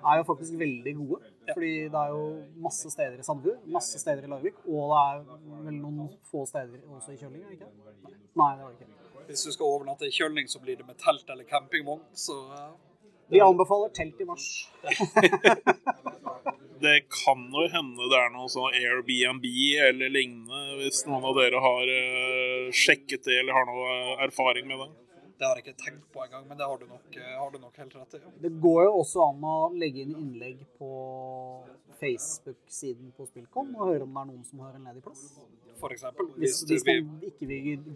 er 0.00 0.20
jo 0.20 0.24
faktisk 0.28 0.56
veldig 0.58 0.94
gode. 0.96 1.32
Fordi 1.52 1.72
det 1.92 2.00
er 2.02 2.14
jo 2.14 2.22
masse 2.64 2.92
steder 2.92 3.20
i 3.20 3.26
Sandefjord, 3.26 3.66
masse 3.78 4.00
steder 4.00 4.24
i 4.24 4.30
Larvik, 4.32 4.62
og 4.66 4.94
det 4.94 5.00
er 5.02 5.64
vel 5.66 5.80
noen 5.80 6.08
få 6.30 6.46
steder 6.48 6.84
også 6.88 7.14
i 7.14 7.20
Kjølling, 7.20 7.42
er 7.44 7.50
det 7.50 7.58
ikke? 7.58 7.72
Nei, 8.40 8.50
det 8.56 8.64
var 8.64 8.70
det 8.70 8.78
ikke. 8.78 9.24
Hvis 9.30 9.44
du 9.46 9.52
skal 9.54 9.74
overnatte 9.74 10.08
i 10.08 10.14
Kjølling, 10.14 10.48
så 10.50 10.62
blir 10.62 10.78
det 10.80 10.86
med 10.88 10.98
telt 11.02 11.28
eller 11.30 11.48
campingvogn, 11.48 12.06
så 12.16 12.38
Vi 13.30 13.40
anbefaler 13.40 13.92
telt 13.94 14.20
i 14.20 14.26
mars. 14.28 14.46
det 16.84 16.96
kan 17.12 17.44
jo 17.52 17.66
hende 17.72 18.08
det 18.10 18.18
er 18.18 18.32
noe 18.34 18.48
sånn 18.50 18.74
Airbnb 18.74 19.46
eller 19.86 20.12
lignende, 20.12 20.62
hvis 20.80 21.04
noen 21.06 21.28
av 21.30 21.38
dere 21.38 21.60
har 21.62 21.92
uh, 21.92 22.72
sjekket 22.74 23.28
det 23.28 23.38
eller 23.42 23.54
har 23.54 23.68
noe 23.68 23.94
erfaring 24.26 24.66
med 24.70 24.82
det. 24.82 24.90
Det 25.40 25.48
har 25.48 25.56
jeg 25.56 25.70
ikke 25.70 25.84
tenkt 25.86 26.08
på 26.12 26.20
engang, 26.20 26.42
men 26.48 26.58
det 26.60 26.66
har 26.68 26.76
du 26.76 26.82
nok, 26.84 27.14
eh, 27.16 27.28
har 27.32 27.52
du 27.52 27.62
nok 27.62 27.78
helt 27.80 27.94
rett 27.96 28.16
i. 28.18 28.20
Ja. 28.20 28.32
Det 28.42 28.50
går 28.60 28.82
jo 28.84 28.90
også 28.98 29.22
an 29.24 29.46
å 29.48 29.54
legge 29.72 30.02
inn 30.02 30.12
innlegg 30.12 30.66
på 30.76 30.90
Facebook-siden 31.96 33.14
på 33.16 33.24
Spillcom 33.30 33.70
og 33.78 33.88
høre 33.88 34.04
om 34.04 34.18
det 34.18 34.20
er 34.20 34.28
noen 34.34 34.42
som 34.44 34.60
har 34.66 34.76
en 34.76 34.90
ledig 34.90 35.00
plass. 35.06 35.22
Eksempel, 35.90 36.28
hvis, 36.36 36.60
hvis, 36.68 36.84
de 36.86 36.96
ikke 37.30 37.46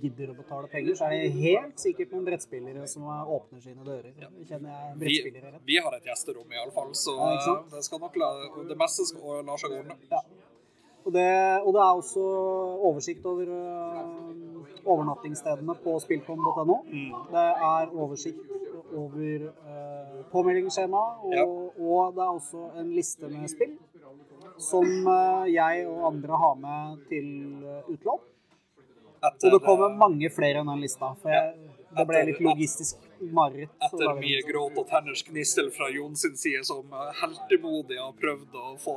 gidder 0.02 0.32
å 0.32 0.36
betale 0.38 0.70
penger, 0.72 0.96
så 0.98 1.08
er 1.08 1.24
det 1.24 1.34
helt 1.36 1.82
sikkert 1.82 2.14
noen 2.14 2.24
brettspillere 2.28 2.86
som 2.90 3.06
åpner 3.08 3.60
sine 3.64 3.84
dører. 3.86 4.12
Ja. 4.20 4.30
Kjenner 4.48 4.72
jeg 4.72 4.96
brettspillere 5.02 5.52
vi, 5.58 5.62
vi 5.72 5.78
har 5.84 5.98
et 5.98 6.08
gjesterom 6.08 6.56
iallfall, 6.56 6.94
så 6.98 7.14
ja, 7.20 7.58
det 7.74 7.84
skal 7.86 8.02
nok 8.02 8.18
la, 8.20 8.32
det 8.70 8.78
meste 8.80 9.06
skal 9.10 9.44
la 9.46 9.58
seg 9.60 9.76
ordne. 9.78 9.98
Ja. 10.10 10.24
Og 11.04 11.12
det, 11.12 11.28
og 11.66 11.74
det, 11.76 11.80
er 11.80 11.94
også 12.00 12.22
oversikt 12.88 13.26
over 13.28 13.48
uh, 13.52 14.86
overnattingsstedene 14.88 15.74
på 15.84 15.98
spillkom.no. 16.00 16.78
Mm. 16.88 17.10
Det 17.32 17.48
er 17.68 17.92
oversikt 17.92 18.40
over 18.94 19.48
uh, 19.50 20.22
påmeldingsskjema, 20.32 21.02
og, 21.26 21.34
ja. 21.34 21.44
og, 21.44 22.14
det 22.16 22.24
er 22.24 22.30
også 22.30 22.70
en 22.80 22.94
liste 22.96 23.28
med 23.28 23.50
spill 23.52 23.76
som 24.58 24.86
uh, 25.08 25.44
jeg 25.50 25.86
og 25.90 26.06
andre 26.12 26.38
har 26.44 26.54
med 26.60 27.02
til 27.10 27.26
utlån. 27.90 28.22
Og 29.24 29.50
det 29.52 29.60
kommer 29.64 29.94
mange 29.96 30.28
flere 30.32 30.60
enn 30.60 30.68
den 30.68 30.82
lista. 30.84 31.14
For 31.20 31.32
jeg, 31.32 31.54
det 31.96 32.04
ble 32.08 32.22
litt 32.28 32.40
logistisk 32.44 33.04
mareritt. 33.34 33.72
Etter 33.86 34.16
mye 34.18 34.42
gråt 34.48 34.80
og 34.80 34.88
tenners 34.90 35.22
gnissel 35.26 35.70
fra 35.74 35.88
Jon 35.94 36.16
sin 36.18 36.36
side, 36.36 36.64
som 36.66 36.92
heltemodig 37.20 38.00
har 38.00 38.12
prøvd 38.20 38.58
å 38.60 38.74
få, 38.82 38.96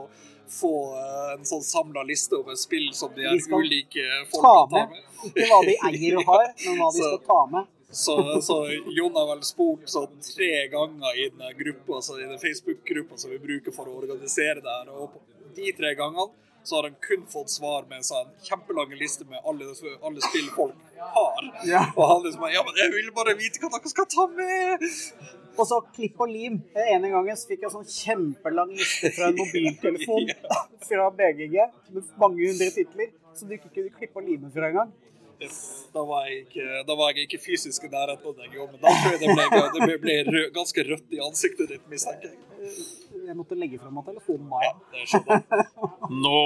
få 0.51 0.73
eh, 0.97 1.31
en 1.37 1.47
sånn 1.47 1.63
samla 1.63 2.03
liste 2.07 2.39
over 2.39 2.57
spill 2.59 2.89
som 2.97 3.13
de 3.15 3.27
er 3.29 3.39
ulike 3.53 4.05
folk 4.33 4.43
ta 4.43 4.57
med. 4.73 4.99
Ikke 5.31 5.49
hva 5.51 5.63
de 5.69 5.77
eier 5.91 6.19
og 6.19 6.31
har, 6.33 6.47
men 6.65 6.81
hva 6.81 6.91
de 6.91 7.03
skal 7.07 7.23
ta 7.29 7.41
med. 7.55 7.73
Så, 7.91 8.41
så, 8.41 8.55
Jon 8.91 9.15
har 9.15 9.29
vel 9.29 9.43
spurt 9.47 9.87
sånn 9.87 10.17
tre 10.19 10.67
ganger 10.71 11.19
i 11.21 11.29
den 11.31 11.53
gruppa, 11.59 12.01
altså 12.01 12.17
i 12.19 12.25
den 12.27 12.39
Facebook-gruppa 12.41 13.15
som 13.17 13.31
vi 13.31 13.39
bruker 13.39 13.75
for 13.75 13.87
å 13.87 13.95
organisere 14.01 14.59
det 14.59 14.73
her. 14.73 14.91
Og 14.91 15.15
de 15.55 15.71
tre 15.77 15.93
gangene 15.95 16.27
så 16.67 16.75
har 16.75 16.89
han 16.89 16.97
kun 16.99 17.23
fått 17.31 17.49
svar 17.49 17.85
med 17.87 18.01
en 18.01 18.03
sånn 18.03 18.31
kjempelang 18.43 18.91
liste 18.99 19.23
med 19.29 19.39
alle, 19.47 19.69
alle 20.03 20.23
spill 20.25 20.49
folk 20.51 20.97
har. 21.15 21.45
Ja. 21.69 21.85
Og 21.95 22.03
han 22.11 22.25
liksom 22.25 22.43
Ja, 22.51 22.63
men 22.67 22.75
jeg 22.81 22.91
vil 22.91 23.13
bare 23.15 23.37
vite 23.39 23.63
hva 23.63 23.71
dere 23.71 23.91
skal 23.93 24.09
ta 24.11 24.25
med! 24.33 24.83
Og 25.57 25.63
så 25.69 25.79
klipp 25.95 26.19
og 26.21 26.29
lim. 26.29 26.59
Den 26.75 26.91
ene 26.97 27.13
gangen 27.13 27.39
så 27.39 27.47
fikk 27.49 27.63
jeg 27.65 27.73
sånn 27.73 27.87
kjempelang 27.87 28.75
liste 28.75 29.13
fra 29.15 29.31
en 29.31 29.39
mobiltelefon 29.39 30.27
ja. 30.33 30.59
fra 30.89 31.07
BGG 31.21 31.55
med 31.95 32.11
mange 32.19 32.51
hundre 32.51 32.67
titler 32.75 33.15
som 33.31 33.47
du 33.47 33.55
ikke 33.55 33.71
kunne 33.71 33.95
klippe 33.95 34.19
og 34.19 34.27
lime 34.27 34.51
fra 34.51 34.67
engang. 34.73 34.91
Da 35.93 36.01
var, 36.01 36.25
jeg 36.25 36.47
ikke, 36.47 36.63
da 36.87 36.95
var 36.97 37.11
jeg 37.13 37.27
ikke 37.27 37.39
fysisk 37.43 37.83
i 37.85 37.89
nærheten 37.91 38.25
av 38.25 38.39
deg, 38.39 38.55
men 38.57 38.79
da 38.81 38.93
tror 38.93 39.13
jeg 39.13 39.21
det 39.21 39.35
ble, 39.37 39.61
det 39.87 39.97
ble 40.01 40.15
rød, 40.27 40.47
ganske 40.55 40.85
rødt 40.87 41.13
i 41.13 41.21
ansiktet 41.21 41.69
ditt, 41.73 41.83
mistenker 41.91 42.31
jeg. 42.31 42.73
Jeg 43.27 43.37
måtte 43.37 43.57
legge 43.59 43.77
fra 43.81 43.91
meg 43.93 44.07
telefonen 44.07 44.49
da. 44.49 44.63
Ja, 44.65 44.73
det 44.95 45.05
skjønner 45.11 45.37
jeg. 45.37 45.69
Nå 46.25 46.41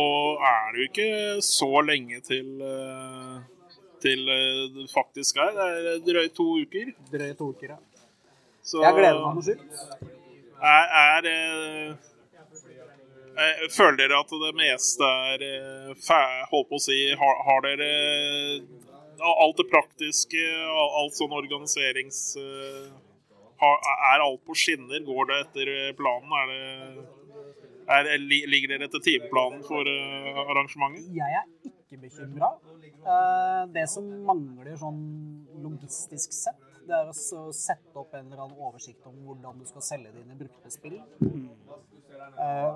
er 0.51 0.67
det 0.73 0.83
jo 0.83 0.89
ikke 0.89 1.09
så 1.47 1.71
lenge 1.87 2.21
til, 2.27 2.51
eh, 2.67 3.73
til 4.03 4.35
eh, 4.35 4.61
det 4.75 4.87
faktisk 4.91 5.39
er. 5.39 5.55
Det 5.55 5.95
er 5.95 6.05
drøyt 6.11 6.37
to 6.37 6.47
uker. 6.65 6.93
Drøyt 7.15 7.39
to 7.39 7.51
uker, 7.55 7.75
ja. 7.77 7.79
Så, 8.61 8.83
jeg 8.83 8.99
gleder 8.99 9.23
meg 9.23 9.39
noe 9.39 9.47
sykt. 9.47 10.09
Er, 10.61 10.91
er 11.01 11.31
eh, 11.31 11.61
Eh, 11.91 11.95
føler 13.71 13.97
dere 13.99 14.19
at 14.21 14.31
det 14.43 14.51
meste 14.57 15.07
er 15.31 15.45
eh, 15.45 16.11
Holdt 16.51 16.69
på 16.69 16.79
å 16.79 16.83
si 16.83 16.97
Har, 17.17 17.43
har 17.47 17.63
dere 17.65 17.91
alt 19.21 19.59
det 19.59 19.67
praktiske, 19.69 20.41
alt 20.97 21.13
sånn 21.13 21.33
organiserings... 21.37 22.33
Eh, 22.41 22.87
er 23.61 24.23
alt 24.23 24.41
på 24.49 24.55
skinner? 24.57 25.03
Går 25.05 25.27
det 25.29 25.35
etter 25.43 25.69
planen? 25.93 26.31
Er 26.33 28.07
det, 28.07 28.15
er, 28.15 28.23
ligger 28.49 28.71
dere 28.71 28.87
etter 28.87 29.03
timeplanen 29.05 29.61
for 29.67 29.85
arrangementet? 29.85 31.05
Jeg 31.13 31.37
er 31.37 31.45
ikke 31.69 31.99
bekymra. 32.01 32.49
Det 33.77 33.85
som 33.93 34.09
mangler 34.25 34.73
sånn 34.81 35.03
logistisk 35.61 36.33
sett, 36.33 36.65
det 36.89 36.97
er 36.97 37.13
å 37.13 37.45
sette 37.53 37.93
opp 38.01 38.17
en 38.17 38.25
eller 38.25 38.47
annen 38.47 38.57
oversikt 38.57 39.05
om 39.11 39.21
hvordan 39.27 39.61
du 39.61 39.69
skal 39.69 39.85
selge 39.85 40.15
dine 40.17 40.41
brukte 40.41 40.73
spill. 40.73 40.97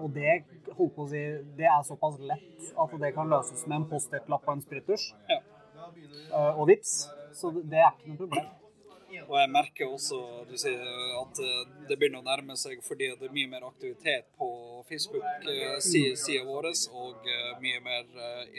Og 0.02 0.10
det, 0.16 0.44
holdt 0.78 0.96
på 0.96 1.06
å 1.06 1.10
si, 1.10 1.22
det 1.58 1.68
er 1.70 1.86
såpass 1.88 2.20
lett 2.22 2.74
at 2.82 3.00
det 3.02 3.12
kan 3.16 3.32
løses 3.32 3.66
med 3.70 3.82
en 3.82 3.88
Post-It-lapp 3.90 4.46
og 4.48 4.58
en 4.58 4.66
sprittusj. 4.66 5.10
Ja. 5.32 5.42
Uh, 6.34 6.60
og 6.60 6.68
vips. 6.70 7.06
Så 7.36 7.52
det 7.56 7.82
er 7.82 7.92
ikke 7.92 8.14
noe 8.14 8.22
problem. 8.26 8.54
Og 9.16 9.36
jeg 9.40 9.48
merker 9.48 9.92
også 9.96 10.18
du 10.50 10.58
sier, 10.60 10.82
at 11.22 11.40
eh, 11.40 11.60
det 11.88 11.96
begynner 11.96 12.20
å 12.20 12.26
nærme 12.26 12.58
seg 12.60 12.82
fordi 12.84 13.08
det 13.16 13.30
er 13.30 13.36
mye 13.36 13.48
mer 13.48 13.64
aktivitet 13.68 14.28
på 14.36 14.50
Facebook-sida 14.90 16.42
vår, 16.44 16.68
og 17.00 17.30
mye 17.64 17.80
mer 17.86 18.10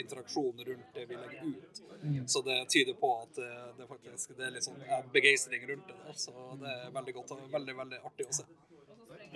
interaksjon 0.00 0.64
rundt 0.70 0.96
det 0.96 1.04
vi 1.10 1.18
legger 1.18 1.50
ut. 1.50 1.82
Mm. 2.00 2.22
Så 2.32 2.40
det 2.46 2.56
tyder 2.72 2.96
på 2.96 3.12
at 3.18 3.36
det, 3.36 3.88
faktisk 3.90 4.32
det 4.38 4.48
er 4.48 4.56
litt 4.56 4.64
sånn 4.64 4.80
begeistring 5.12 5.68
rundt 5.74 5.92
det. 5.92 6.16
Så 6.24 6.32
det 6.62 6.72
er 6.72 6.96
veldig 6.96 7.16
godt 7.20 7.36
og 7.36 7.44
veldig, 7.52 7.76
veldig 7.84 8.00
artig 8.08 8.30
å 8.30 8.38
se. 8.40 8.48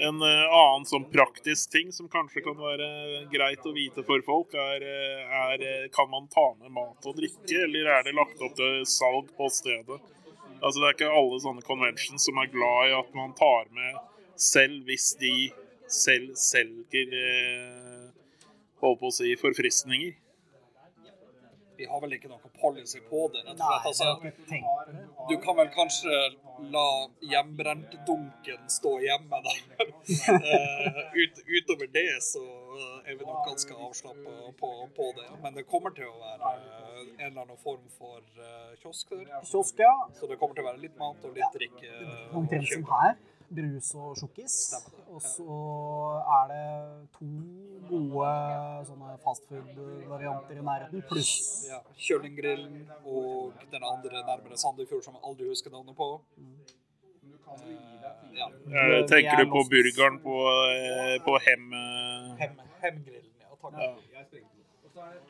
En 0.00 0.22
uh, 0.22 0.28
annen 0.56 0.86
sånn 0.88 1.04
praktisk 1.12 1.74
ting 1.74 1.90
som 1.92 2.08
kanskje 2.08 2.40
kan 2.46 2.56
være 2.56 2.86
greit 3.32 3.66
å 3.68 3.72
vite 3.76 4.04
for 4.06 4.22
folk, 4.24 4.54
er, 4.56 4.80
eh, 4.80 5.34
er 5.40 5.64
eh, 5.66 5.88
kan 5.92 6.08
man 6.08 6.28
ta 6.32 6.46
med 6.54 6.72
mat 6.72 7.04
og 7.04 7.18
drikke, 7.18 7.66
eller 7.66 7.90
er 7.98 8.06
det 8.06 8.14
lagt 8.16 8.40
opp 8.40 8.54
til 8.56 8.80
salg 8.88 9.28
på 9.36 9.50
stedet? 9.52 9.98
Altså 10.60 10.78
Det 10.78 10.86
er 10.86 10.96
ikke 10.96 11.12
alle 11.20 11.42
sånne 11.44 11.66
conventions 11.66 12.24
som 12.28 12.40
er 12.40 12.48
glad 12.52 12.88
i 12.88 12.96
at 12.96 13.12
man 13.16 13.36
tar 13.36 13.68
med 13.76 14.00
selv 14.40 14.88
hvis 14.88 15.12
de 15.20 15.34
selv 15.90 16.32
selger 16.38 17.14
holdt 18.80 19.00
på 19.00 19.08
å 19.08 19.14
si 19.14 19.32
forfriskninger 19.40 20.16
vi 21.80 21.86
har 21.88 22.00
vel 22.02 22.12
ikke 22.12 22.28
noe 22.28 22.50
policy 22.60 23.00
på 23.08 23.22
det. 23.32 23.40
Rett 23.46 23.60
og 23.64 23.86
Altså, 23.88 24.08
du 25.30 25.36
kan 25.40 25.56
vel 25.56 25.70
kanskje 25.72 26.18
la 26.74 26.88
hjemmebrentdunken 27.32 28.66
stå 28.68 28.92
hjemme, 29.06 29.40
da. 29.46 29.56
Eh, 30.50 30.98
ut, 31.14 31.38
utover 31.56 31.88
det 31.94 32.18
så 32.24 32.42
er 33.06 33.16
vi 33.16 33.24
nok 33.24 33.46
ganske 33.46 33.74
avslappa 33.86 34.34
på, 34.60 34.70
på, 34.96 35.06
det. 35.16 35.28
Men 35.42 35.56
det 35.56 35.64
kommer 35.70 35.94
til 35.96 36.10
å 36.10 36.16
være 36.20 36.52
eh, 36.58 37.02
en 37.24 37.26
eller 37.30 37.42
annen 37.46 37.60
form 37.64 37.86
for 37.96 38.20
uh, 38.20 38.76
kiosk 38.82 39.14
der. 39.14 39.40
Kiosk, 39.48 39.80
ja. 39.80 39.94
Så 40.18 40.28
det 40.30 40.38
kommer 40.40 40.58
til 40.58 40.66
å 40.66 40.70
være 40.70 40.82
litt 40.84 40.96
mat 41.00 41.24
og 41.24 41.36
litt 41.36 41.56
drikke. 41.56 41.92
Omtrent 42.40 42.68
som 42.74 42.86
her 42.92 43.16
brus 43.50 43.90
og 43.98 44.18
sjokkis. 44.18 44.56
Og 45.10 45.22
så 45.24 45.56
er 46.38 46.50
det 46.52 46.66
to 47.16 47.30
gode 47.90 48.34
sånne 48.88 49.16
fastfood-varianter 49.24 50.60
i 50.60 50.66
nærheten, 50.66 51.02
pluss 51.10 51.32
ja, 51.68 51.80
Kjølinggrillen 51.98 52.84
og 53.04 53.56
den 53.72 53.86
andre 53.86 54.22
nærmere 54.28 54.60
Sandefjord, 54.60 55.02
som 55.06 55.18
jeg 55.18 55.26
aldri 55.32 55.50
husker 55.50 55.74
navnet 55.74 55.98
på. 55.98 56.12
Mm. 56.38 56.60
Uh, 57.50 57.66
ja. 58.38 58.46
uh, 58.46 59.00
tenker 59.10 59.42
du 59.42 59.50
på 59.50 59.64
burgeren 59.72 60.20
på, 60.22 60.36
uh, 60.46 61.16
på 61.26 61.34
Hem... 61.46 61.72
Hem 62.38 62.60
Hemgrillen, 62.80 63.32
ja. 63.42 63.50
Takk. 63.60 63.74
Ja. 63.82 63.90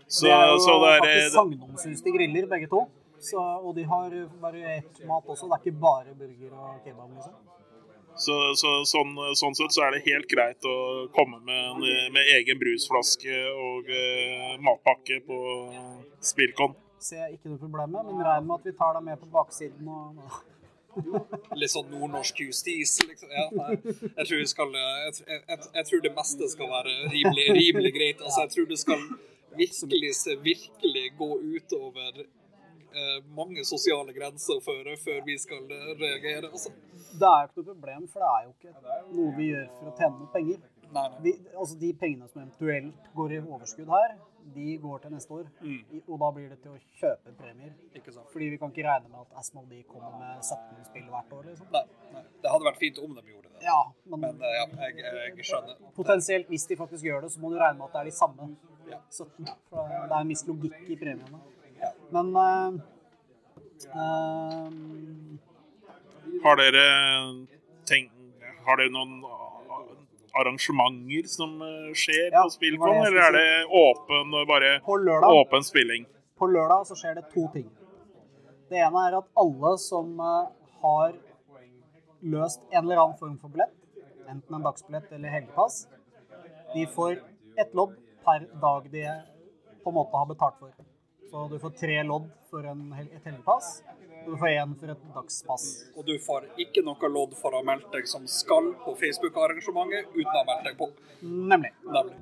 Så, 0.07 0.27
det 0.27 0.35
er 0.35 0.49
jo 0.50 0.59
så 0.62 0.75
det 0.83 0.91
er, 0.91 0.99
faktisk 1.00 1.35
sagnomsuste 1.35 2.12
griller, 2.15 2.47
begge 2.50 2.69
to. 2.71 2.85
Så, 3.21 3.41
og 3.41 3.75
de 3.77 3.85
har 3.85 4.15
variert 4.43 5.00
mat 5.09 5.27
også. 5.29 5.49
Det 5.49 5.57
er 5.57 5.65
ikke 5.65 5.81
bare 5.81 6.15
burger 6.21 6.55
og 6.57 6.85
kebab. 6.85 7.09
liksom. 7.17 7.35
Så, 8.21 8.37
så 8.61 8.71
sånn, 8.89 9.15
sånn, 9.39 9.57
sett 9.57 9.73
så 9.73 9.87
er 9.87 9.97
det 9.97 10.05
helt 10.05 10.29
greit 10.29 10.67
å 10.69 10.77
komme 11.17 11.41
med, 11.47 11.81
med 12.12 12.33
egen 12.37 12.61
brusflaske 12.61 13.41
og 13.50 13.89
uh, 13.89 14.55
matpakke 14.61 15.23
på 15.25 15.41
Spillcon. 16.21 16.77
Ser 17.00 17.25
jeg 17.25 17.39
ikke 17.39 17.55
noe 17.55 17.62
problem 17.62 17.97
med, 17.97 18.11
men 18.11 18.21
regner 18.27 18.47
med 18.47 18.59
at 18.59 18.69
vi 18.69 18.77
tar 18.77 18.97
deg 18.99 19.07
med 19.09 19.21
på 19.23 19.31
baksiden 19.33 19.89
og 19.89 20.41
Litt 21.55 21.71
sånn 21.71 21.87
nordnorsk 21.93 22.41
justis, 22.43 22.97
liksom. 23.07 23.31
Ja, 23.31 23.45
jeg, 23.71 24.25
tror 24.27 24.41
skal, 24.50 24.73
jeg, 24.75 25.12
jeg, 25.23 25.59
jeg, 25.77 25.85
tror 25.87 26.00
det 26.03 26.12
meste 26.17 26.49
skal 26.50 26.71
være 26.73 26.95
rimelig, 27.12 27.45
rimelig 27.55 27.93
greit. 27.95 28.25
Altså, 28.25 28.43
jeg 28.43 28.55
tror 28.57 28.67
det 28.73 28.79
skal 28.81 29.05
virkelig, 29.61 30.11
virkelig 30.43 31.05
gå 31.21 31.31
utover 31.55 32.25
mange 33.37 33.64
sosiale 33.68 34.12
grenser 34.16 34.61
før, 34.64 34.90
før 35.04 35.20
vi 35.26 35.37
skal 35.38 35.64
reagere. 36.00 36.50
Altså. 36.50 36.73
Det 37.20 37.28
er 37.28 37.44
jo 37.44 37.49
ikke 37.50 37.62
noe 37.62 37.70
problem, 37.75 38.09
for 38.09 38.25
det 38.25 38.30
er 38.35 38.42
jo 38.44 38.52
ikke 38.56 39.14
noe 39.16 39.37
vi 39.38 39.50
gjør 39.52 39.68
for 39.78 39.92
å 39.92 39.97
tjene 40.00 40.28
penger. 40.35 40.61
Nei, 40.90 41.04
nei. 41.06 41.18
Vi, 41.23 41.32
altså 41.54 41.76
De 41.78 41.92
pengene 41.94 42.26
som 42.26 42.40
eventuelt 42.42 43.11
går 43.14 43.32
i 43.37 43.40
overskudd 43.44 43.90
her, 43.94 44.16
de 44.54 44.73
går 44.82 45.02
til 45.04 45.12
neste 45.14 45.35
år. 45.37 45.44
Mm. 45.62 46.00
Og 46.00 46.16
da 46.18 46.30
blir 46.35 46.49
det 46.50 46.56
til 46.64 46.73
å 46.73 46.78
kjøpe 46.99 47.35
premier. 47.38 47.70
Fordi 48.32 48.49
vi 48.50 48.59
kan 48.59 48.73
ikke 48.73 48.87
regne 48.88 49.12
med 49.12 49.20
at 49.20 49.37
Asmodee 49.38 49.85
kommer 49.87 50.16
med 50.18 50.40
17 50.42 50.88
spill 50.88 51.06
hvert 51.12 51.37
år. 51.37 51.44
liksom. 51.52 51.68
Nei, 51.76 51.85
nei. 52.16 52.25
Det 52.42 52.50
hadde 52.50 52.66
vært 52.66 52.80
fint 52.80 52.99
om 53.04 53.14
de 53.14 53.23
gjorde 53.28 53.52
det. 53.52 53.62
Ja, 53.68 53.78
men, 54.09 54.25
Men 54.25 54.42
eh, 54.42 54.56
ja, 54.56 54.66
jeg, 54.88 55.06
jeg 55.37 55.47
skjønner. 55.52 55.78
potensielt, 55.94 56.49
hvis 56.50 56.66
de 56.66 56.80
faktisk 56.80 57.04
gjør 57.06 57.23
det, 57.26 57.30
så 57.37 57.42
må 57.44 57.52
du 57.52 57.59
regne 57.61 57.78
med 57.78 57.87
at 57.87 57.94
det 57.94 58.02
er 58.02 58.11
de 58.11 58.16
samme 58.18 58.50
Ja. 58.90 58.99
17. 59.14 59.47
For 59.70 59.87
det 59.94 60.11
er 60.11 60.20
en 60.25 60.30
viss 60.32 60.42
logikk 60.49 60.88
i 60.90 60.97
premiene. 60.99 61.38
Men 62.11 62.37
eh, 62.37 62.69
eh, 63.95 64.69
Har 66.45 66.57
dere 66.61 66.87
tenkt 67.88 68.12
Har 68.67 68.81
dere 68.81 68.93
noen 68.95 69.21
arrangementer 70.40 71.29
som 71.31 71.57
eh, 71.67 71.90
skjer 71.95 72.31
Ja, 72.35 72.45
på 72.47 72.71
jeg 72.71 72.79
eller 73.09 73.23
er 73.29 73.37
det 73.37 73.49
åpen 73.83 74.37
bare 74.50 74.76
på 74.87 74.99
lørdag 75.02 75.38
åpen 75.43 75.67
spilling? 75.67 76.07
På 76.38 76.49
lørdag 76.50 76.87
så 76.88 76.97
skjer 76.97 77.19
det 77.19 77.26
to 77.35 77.47
ting. 77.55 77.67
Det 78.71 78.79
ene 78.79 79.02
er 79.09 79.19
at 79.19 79.26
alle 79.43 79.73
som 79.83 80.14
har 80.21 81.17
løst 82.21 82.62
en 82.71 82.85
eller 82.85 83.02
annen 83.02 83.19
form 83.19 83.35
for 83.43 83.52
billett, 83.52 83.75
enten 84.31 84.55
en 84.55 84.64
dagsbillett 84.64 85.11
eller 85.17 85.35
helgepass, 85.35 85.83
de 86.75 86.87
får 86.95 87.19
ett 87.59 87.75
lodd 87.75 87.97
per 88.25 88.47
dag 88.62 88.87
de 88.93 89.05
på 89.83 89.90
en 89.90 89.99
måte 89.99 90.17
har 90.17 90.31
betalt 90.31 90.57
for. 90.61 90.89
Så 91.30 91.49
du 91.50 91.58
får 91.62 91.70
tre 91.78 91.96
lodd 92.06 92.26
for 92.50 92.66
en, 92.66 92.80
hel- 92.96 93.10
et 93.14 93.26
helgepass, 93.28 93.68
og 94.25 94.32
du 94.32 94.37
får 94.40 94.50
én 94.56 94.72
for 94.80 94.90
et 94.92 95.04
dagspass. 95.14 95.66
Og 95.96 96.04
du 96.08 96.16
får 96.18 96.49
ikke 96.64 96.82
noe 96.87 97.10
lodd 97.12 97.37
for 97.38 97.54
å 97.54 97.60
ha 97.62 97.66
meldt 97.70 97.87
deg 97.94 98.08
som 98.10 98.26
skal 98.30 98.72
på 98.82 98.96
Facebook-arrangementet 98.99 100.10
uten 100.16 100.32
å 100.34 100.40
ha 100.40 100.44
meldt 100.49 100.66
deg 100.70 100.76
på. 100.80 100.90
Nemlig. 101.22 101.70
Nemlig. 101.87 102.18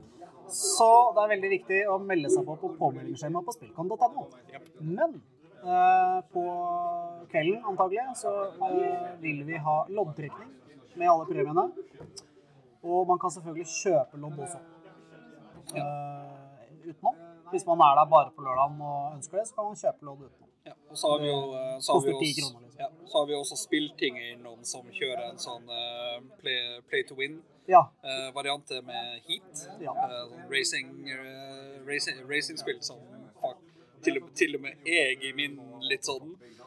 Så 0.53 0.89
det 1.17 1.25
er 1.25 1.33
veldig 1.35 1.51
viktig 1.53 1.81
å 1.93 1.99
melde 2.01 2.31
seg 2.33 2.45
på 2.49 2.55
på 2.61 2.71
påmeldingsskjemaet 2.79 3.49
på 3.49 3.57
spillkon.no. 3.57 4.27
Men 4.81 5.19
eh, 5.65 6.19
på 6.33 6.45
kvelden 7.33 7.65
antagelig 7.69 8.15
så 8.23 8.33
eh, 8.69 9.11
vil 9.25 9.43
vi 9.49 9.61
ha 9.61 9.79
loddtrekning 9.93 10.53
med 11.01 11.11
alle 11.13 11.29
premiene. 11.29 11.67
Og 12.85 13.09
man 13.11 13.21
kan 13.21 13.33
selvfølgelig 13.35 13.69
kjøpe 13.75 14.21
lodd 14.23 14.41
også. 14.47 14.61
Eh, 15.77 16.38
utenom. 16.93 17.15
Hvis 17.53 17.65
man 17.67 17.81
er 17.87 17.95
der 18.01 18.07
bare 18.17 18.31
på 18.37 18.43
lørdagen 18.45 18.81
og 18.83 19.15
ønsker 19.17 19.39
det, 19.41 19.47
så 19.49 19.55
kan 19.57 19.65
man 19.71 19.77
kjøpe 19.83 20.05
lodd 20.09 20.23
utenom. 20.27 20.49
Ja, 20.69 20.75
og 20.91 20.97
så 21.01 21.11
har 21.13 21.19
vi 21.23 21.29
jo, 21.31 21.39
eh, 21.57 21.79
så 21.81 21.93
har 21.95 22.01
vi 22.05 22.13
Koster 22.13 22.25
10 22.25 22.29
også, 22.29 22.41
kroner, 22.53 22.65
liksom. 22.67 22.81
ja, 22.83 22.89
så 23.11 23.19
har 23.19 23.27
vi 23.31 23.35
også 23.35 23.57
spillting 23.57 24.19
innom 24.33 24.65
som 24.69 24.91
kjører 24.93 25.23
en 25.31 25.39
sånn 25.41 25.65
uh, 25.71 26.19
play, 26.43 26.59
play 26.91 27.03
to 27.09 27.15
Ja. 27.69 27.83
win-variant 28.03 28.71
med 28.85 29.21
heat. 29.29 29.63
Ja. 29.81 29.93
Uh, 29.93 30.35
Racing-spill 30.51 31.15
eh, 31.15 31.87
racing, 31.89 32.21
racingspill 32.29 32.83
som 32.83 32.99
til, 34.05 34.23
og- 34.23 34.35
til 34.37 34.55
og 34.57 34.61
med 34.63 34.73
jeg 34.87 35.23
i 35.25 35.33
min 35.33 35.57
litt 35.89 36.05
sånn 36.05 36.37
eh, 36.43 36.49
eh, 36.53 36.58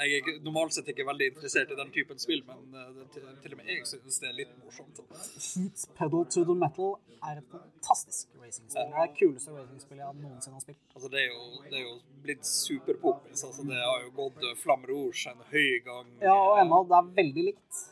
Jeg 0.00 0.16
er 0.16 0.38
normalt 0.44 0.72
sett 0.72 0.88
ikke 0.88 1.04
veldig 1.04 1.26
interessert 1.34 1.72
i 1.74 1.76
den 1.76 1.90
typen 1.92 2.20
spill, 2.22 2.40
men 2.48 2.76
eh, 2.80 3.00
til, 3.12 3.26
til 3.42 3.54
og 3.54 3.58
med 3.60 3.68
jeg 3.68 3.86
synes 3.88 4.20
det 4.22 4.28
er 4.30 4.36
litt 4.38 4.54
morsomt. 4.62 5.00
Heat 5.36 5.84
Pedal 5.98 6.24
to 6.32 6.44
the 6.48 6.56
Metal 6.56 6.94
er 7.20 7.42
et 7.42 7.50
fantastisk 7.52 8.30
racingspill. 8.40 8.78
Det 8.80 8.86
er 8.86 9.10
det 9.10 9.18
kuleste 9.18 9.56
racingspillet 9.56 10.04
jeg 10.06 10.22
noensinne 10.22 10.56
har 10.56 10.64
spilt. 10.64 10.80
Altså, 10.94 11.10
det, 11.12 11.26
er 11.26 11.34
jo, 11.34 11.44
det 11.66 11.76
er 11.82 11.84
jo 11.84 11.94
blitt 12.24 12.48
superpoppis. 12.48 13.44
Altså, 13.50 13.66
det 13.68 13.82
har 13.82 14.06
jo 14.06 14.14
gått 14.22 14.40
eh, 14.48 14.56
Flamme 14.62 14.88
Rouge 14.88 15.34
en 15.34 15.44
høy 15.52 15.76
gang. 15.90 16.16
Ja, 16.24 16.38
og 16.38 16.62
ennå, 16.64 16.80
det 16.88 16.96
er 17.00 17.12
veldig 17.20 17.46
likt. 17.50 17.84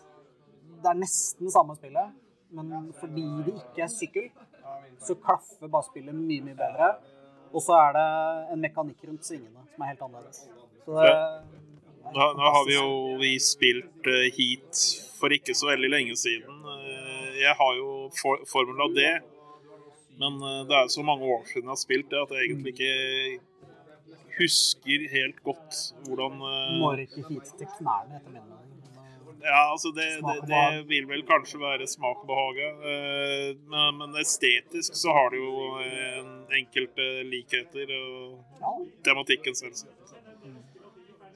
Det 0.79 0.93
er 0.95 0.99
nesten 1.03 1.53
samme 1.53 1.77
spillet, 1.77 2.17
men 2.57 2.93
fordi 3.01 3.27
det 3.45 3.59
ikke 3.59 3.85
er 3.85 3.93
sykkel, 3.93 4.29
så 5.03 5.17
klaffer 5.21 5.69
bare 5.69 5.87
spillet 5.91 6.17
mye, 6.17 6.45
mye 6.47 6.57
bedre. 6.57 6.93
Og 7.53 7.63
så 7.65 7.77
er 7.79 7.97
det 7.97 8.09
en 8.55 8.61
mekanikk 8.63 9.09
rundt 9.09 9.25
svingene 9.27 9.65
som 9.73 9.85
er 9.85 9.93
helt 9.93 10.05
annerledes. 10.09 10.45
Så 10.85 10.99
det 10.99 11.15
Da, 12.09 12.25
da 12.33 12.51
har 12.55 12.63
vi 12.65 12.73
jo 12.73 13.17
vi 13.21 13.35
spilt 13.43 14.07
eh, 14.09 14.31
Heat 14.33 14.79
for 15.19 15.29
ikke 15.35 15.53
så 15.55 15.69
veldig 15.69 15.91
lenge 15.93 16.15
siden. 16.17 16.63
Eh, 16.73 17.35
jeg 17.43 17.53
har 17.59 17.73
jo 17.77 17.91
for, 18.17 18.41
Formula 18.49 18.87
D, 18.97 19.05
men 20.23 20.39
eh, 20.41 20.63
det 20.71 20.79
er 20.79 20.89
så 20.89 21.05
mange 21.05 21.29
år 21.29 21.45
siden 21.51 21.67
jeg 21.69 21.75
har 21.75 21.83
spilt 21.83 22.09
det 22.15 22.23
at 22.23 22.33
jeg 22.33 22.47
egentlig 22.47 22.73
ikke 22.73 22.95
husker 24.39 25.05
helt 25.13 25.43
godt 25.45 25.83
hvordan 26.07 26.41
når 26.81 27.05
ikke 27.05 27.27
hit 27.29 27.53
til 27.59 27.69
knærne, 27.77 28.17
etter 28.17 28.33
min 28.33 28.41
mening. 28.41 28.58
Ja, 29.43 29.71
altså 29.73 29.91
det, 29.95 30.05
det, 30.25 30.49
det 30.51 30.89
vil 30.89 31.07
vel 31.09 31.23
kanskje 31.29 31.61
være 31.61 31.87
smak 31.87 32.25
og 32.25 32.27
behag. 32.31 32.57
Eh, 32.91 33.55
Men, 33.71 33.99
men 34.01 34.17
estetisk 34.21 34.95
så 34.99 35.13
har 35.15 35.31
det 35.31 35.39
jo 35.39 35.79
eh, 35.85 36.25
enkelte 36.59 37.07
likheter 37.29 37.93
og 37.99 38.45
tematikken 39.07 39.55
selvsagt. 39.55 40.15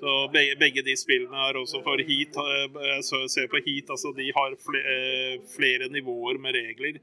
Så 0.02 0.12
begge, 0.34 0.56
begge 0.58 0.82
de 0.82 0.96
spillene 0.98 1.44
er 1.48 1.54
også 1.60 1.78
for 1.86 1.96
heat. 2.02 2.34
eh, 2.42 2.80
Jeg 2.90 3.30
ser 3.30 3.46
på 3.52 3.60
heat, 3.66 3.90
altså 3.94 4.10
de 4.16 4.32
har 4.34 4.56
fle- 4.66 4.86
eh, 4.96 5.38
flere 5.56 5.88
nivåer 5.94 6.40
med 6.42 6.58
regler 6.58 6.98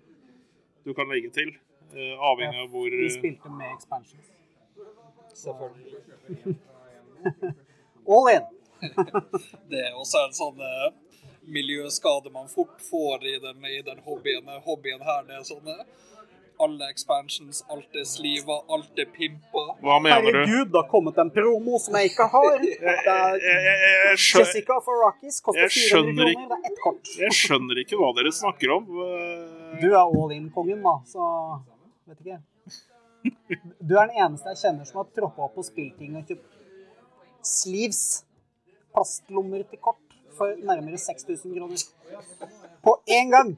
du 0.85 0.93
kan 0.93 1.07
legge 1.07 1.29
til. 1.31 1.55
eh, 1.95 2.15
Avhengig 2.19 2.59
av 2.59 2.67
hvor 2.69 2.89
De 2.91 3.09
spilte 3.09 3.49
med 3.49 3.71
expansions. 3.77 4.27
Selvfølgelig. 5.33 6.55
All 8.09 8.27
in! 8.35 8.58
Det 9.69 9.79
er 9.89 9.95
også 9.99 10.25
en 10.27 10.35
sånn 10.35 10.61
eh, 10.63 10.91
miljøskade 11.49 12.31
man 12.33 12.47
fort 12.51 12.77
får 12.89 13.25
i 13.27 13.39
den, 13.43 13.65
i 13.65 13.81
den 13.85 13.99
hobbyen, 14.05 14.47
hobbyen 14.65 15.01
her. 15.03 15.25
Det 15.27 15.39
er 15.39 15.47
sånn 15.47 15.67
eh, 15.73 15.81
alle 16.59 16.89
expansions, 16.91 17.61
alt 17.71 17.95
er 17.95 18.03
sliva, 18.03 18.57
alt 18.75 18.97
er 18.99 19.07
pimpa. 19.15 19.61
Hva 19.79 19.95
mener 20.03 20.25
du? 20.25 20.37
Herregud, 20.41 20.71
det 20.73 20.81
har 20.81 20.89
kommet 20.91 21.19
en 21.23 21.29
promo 21.31 21.79
som 21.79 21.95
jeg 21.95 22.11
ikke 22.11 22.25
har! 22.33 22.57
Jessica 24.19 24.79
for 24.83 24.99
Rockies 25.05 25.39
koster 25.45 25.71
400 25.71 26.33
kroner. 26.33 26.49
Det 26.51 26.57
er 26.57 26.67
ett 26.71 26.81
kort. 26.83 27.11
jeg 27.23 27.37
skjønner 27.37 27.79
ikke 27.83 27.99
hva 28.01 28.11
dere 28.17 28.33
snakker 28.35 28.75
om. 28.75 28.89
Eh, 29.05 29.79
Du 29.79 29.87
er 29.93 30.01
all 30.01 30.31
in-kongen, 30.35 30.81
da, 30.83 30.97
så 31.07 31.29
vet 32.09 32.19
ikke. 32.25 32.41
Du 33.79 33.95
er 33.99 34.07
den 34.07 34.15
eneste 34.25 34.51
jeg 34.53 34.59
kjenner 34.65 34.87
som 34.87 34.99
har 35.01 35.07
troppa 35.15 35.47
opp 35.47 35.55
på 35.59 35.63
spillting 35.67 36.15
og 36.19 36.27
kjøpt 36.27 36.59
sleeves, 37.45 38.03
plastlommer 38.99 39.63
til 39.71 39.79
kort, 39.79 40.01
for 40.37 40.55
nærmere 40.63 40.97
6000 40.99 41.55
kroner. 41.55 41.83
På 42.83 42.99
én 43.07 43.31
gang! 43.31 43.55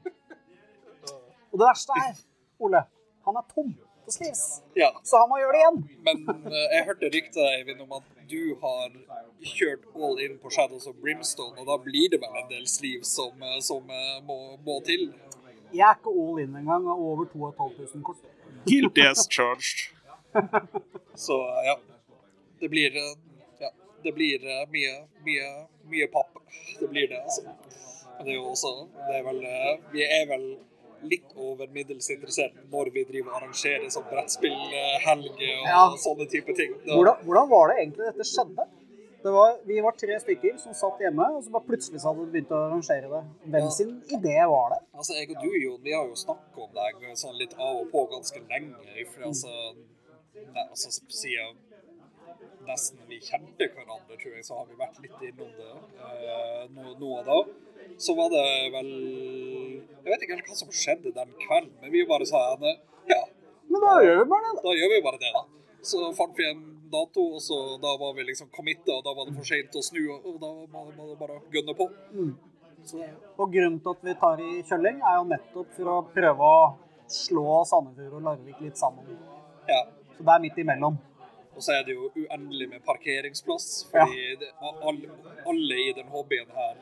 Og 1.52 1.58
det 1.60 1.66
verste 1.68 1.92
er, 2.00 2.14
Ole, 2.62 2.84
han 3.26 3.36
er 3.36 3.44
tom 3.54 3.74
på 4.06 4.10
sleeves, 4.10 4.62
Ja, 4.76 4.88
så 5.04 5.20
han 5.20 5.28
må 5.30 5.36
gjøre 5.38 5.52
det 5.54 5.60
igjen. 5.62 5.80
men 6.06 6.46
eh, 6.50 6.68
jeg 6.74 6.86
hørte 6.88 7.10
rykter 7.14 7.50
Eivind, 7.58 7.82
om 7.84 7.92
at 7.98 8.06
du 8.30 8.56
har 8.62 8.88
kjørt 9.46 9.84
all 9.94 10.18
in 10.24 10.38
på 10.42 10.50
Shadows 10.50 10.86
of 10.90 10.96
Brimstone, 11.02 11.54
og 11.60 11.66
da 11.68 11.76
blir 11.84 12.08
det 12.10 12.18
vel 12.22 12.40
en 12.40 12.48
del 12.50 12.66
sleeves 12.66 13.12
som, 13.14 13.36
eh, 13.42 13.60
som 13.60 13.90
eh, 13.90 14.16
må, 14.26 14.38
må 14.66 14.80
til. 14.86 15.12
Jeg 15.72 15.86
er 15.90 15.98
ikke 16.00 16.14
all 16.24 16.40
in 16.42 16.56
engang, 16.62 16.88
og 16.88 17.04
over 17.12 17.28
2500 17.34 18.02
kort. 18.08 18.24
Guilty 18.66 19.04
as 19.10 19.26
charged. 19.30 19.90
Så 21.26 21.38
ja. 21.68 21.76
Det 22.60 22.68
blir, 22.70 22.94
det 24.04 24.12
blir 24.16 24.44
eh, 24.44 24.64
mye, 24.72 24.94
mye, 25.26 25.48
mye 25.92 26.08
papp. 26.12 26.38
Det 26.80 26.88
blir 26.90 27.08
det, 27.08 27.22
altså. 27.22 27.42
Men 28.18 28.26
det 28.26 28.34
er 28.34 28.38
jo 28.38 28.50
også 28.52 28.72
det 29.08 29.16
er 29.20 29.24
vel, 29.28 29.40
eh, 29.44 29.72
Vi 29.92 30.04
er 30.04 30.26
vel 30.30 30.46
litt 31.02 31.32
over 31.34 31.66
middels 31.74 32.06
interessert 32.14 32.54
når 32.70 32.92
vi 32.94 33.02
driver 33.08 33.32
og 33.32 33.40
arrangerer 33.40 33.88
sånn 33.90 34.04
brettspillhelger 34.10 35.56
og 35.62 35.66
Ja. 35.66 35.80
sånne 35.98 36.28
type 36.30 36.54
ting. 36.54 36.74
Hvordan, 36.86 37.24
hvordan 37.26 37.48
var 37.50 37.68
det 37.72 37.76
egentlig 37.82 38.06
dette 38.12 38.24
skjedde? 38.28 38.68
Det 39.22 39.30
var, 39.30 39.56
vi 39.66 39.80
var 39.80 39.92
tre 39.94 40.16
stykker 40.18 40.56
som 40.58 40.74
satt 40.74 40.98
hjemme, 40.98 41.22
og 41.36 41.44
så 41.44 41.50
bare 41.54 41.62
plutselig 41.68 42.00
så 42.02 42.10
hadde 42.10 42.24
vi 42.26 42.32
begynt 42.40 42.50
å 42.50 42.58
arrangere 42.68 43.08
det. 43.10 43.20
Hvem 43.50 43.66
Ja. 43.66 43.70
sin 43.70 43.92
idé 44.10 44.36
var 44.50 44.70
det? 44.74 44.80
Altså, 44.98 45.12
jeg 45.14 45.30
og 45.30 45.42
du, 45.42 45.50
Jon, 45.62 45.82
vi 45.84 45.92
har 45.92 46.06
jo 46.08 46.14
snakket 46.14 46.58
om 46.58 46.70
deg 46.74 47.16
sånn 47.16 47.38
litt 47.38 47.54
av 47.54 47.76
og 47.82 47.90
på 47.92 48.02
ganske 48.10 48.40
lenge. 48.50 49.06
For, 49.12 49.22
altså, 49.30 49.52
ne, 50.34 50.60
altså, 50.70 50.90
siden 51.08 51.54
nesten 52.66 53.00
vi 53.08 53.18
kjente 53.22 53.68
hverandre, 53.74 54.16
tror 54.16 54.34
jeg, 54.36 54.44
så 54.46 54.58
har 54.60 54.66
vi 54.68 54.78
vært 54.78 54.98
litt 55.02 55.22
innom 55.28 55.50
det 55.58 55.70
eh, 55.72 56.64
nå, 56.74 56.94
nå 57.00 57.12
og 57.20 57.24
da. 57.26 57.38
Så 58.00 58.14
var 58.18 58.30
det 58.32 58.44
vel 58.74 58.90
Jeg 58.90 60.06
vet 60.06 60.22
ikke 60.24 60.36
helt 60.36 60.50
hva 60.50 60.58
som 60.58 60.70
skjedde 60.74 61.14
den 61.16 61.32
kvelden, 61.42 61.74
men 61.82 61.94
vi 61.94 62.04
bare 62.08 62.28
sa 62.28 62.42
henne 62.52 62.76
ja, 63.10 63.18
Men 63.68 63.82
da 63.82 63.96
gjør 64.04 64.22
vi 64.22 64.28
bare 64.30 64.46
det, 64.46 64.54
da. 64.54 64.62
da 64.68 64.76
gjør 64.78 64.94
vi 64.94 65.02
bare 65.08 65.20
det, 65.24 65.32
da. 65.34 65.42
Så 65.82 66.12
fant 66.14 66.38
vi 66.38 66.46
en 66.46 66.62
dato, 66.92 67.24
og 67.36 67.42
så 67.42 67.58
da 67.82 67.96
var 67.98 68.14
vi 68.14 68.26
liksom 68.28 68.50
committa, 68.54 68.98
og 68.98 69.04
da 69.06 69.14
var 69.16 69.26
det 69.26 69.34
for 69.38 69.48
sent 69.48 69.74
å 69.78 69.82
snu, 69.82 70.02
og 70.12 70.38
da 70.42 70.50
må 70.70 71.08
det 71.08 71.18
bare 71.18 71.38
å 71.40 71.44
gønne 71.50 71.74
på. 71.78 71.88
Mm. 72.12 72.32
Så, 72.86 72.98
Og 73.38 73.50
grunnen 73.54 73.78
til 73.82 73.94
at 73.94 74.04
vi 74.06 74.14
tar 74.20 74.42
i 74.42 74.52
kjølling, 74.68 75.00
er 75.00 75.18
jo 75.20 75.26
nettopp 75.30 75.72
for 75.76 75.90
å 75.90 75.96
prøve 76.14 76.50
å 76.50 76.62
slå 77.12 77.62
Sandefjord 77.68 78.18
og 78.20 78.28
Larvik 78.28 78.62
litt 78.64 78.78
sammen. 78.80 79.18
ja. 79.70 79.82
Så 80.12 80.26
det 80.26 80.32
er 80.34 80.42
midt 80.44 80.58
imellom. 80.60 80.98
Og 81.52 81.62
så 81.64 81.76
er 81.76 81.86
det 81.86 81.94
jo 81.96 82.08
uendelig 82.16 82.68
med 82.70 82.84
parkeringsplass, 82.86 83.86
fordi 83.92 84.36
det, 84.40 84.50
alle, 84.62 85.10
alle 85.46 85.80
i 85.84 85.92
den 85.96 86.08
hobbyen 86.12 86.48
her 86.56 86.78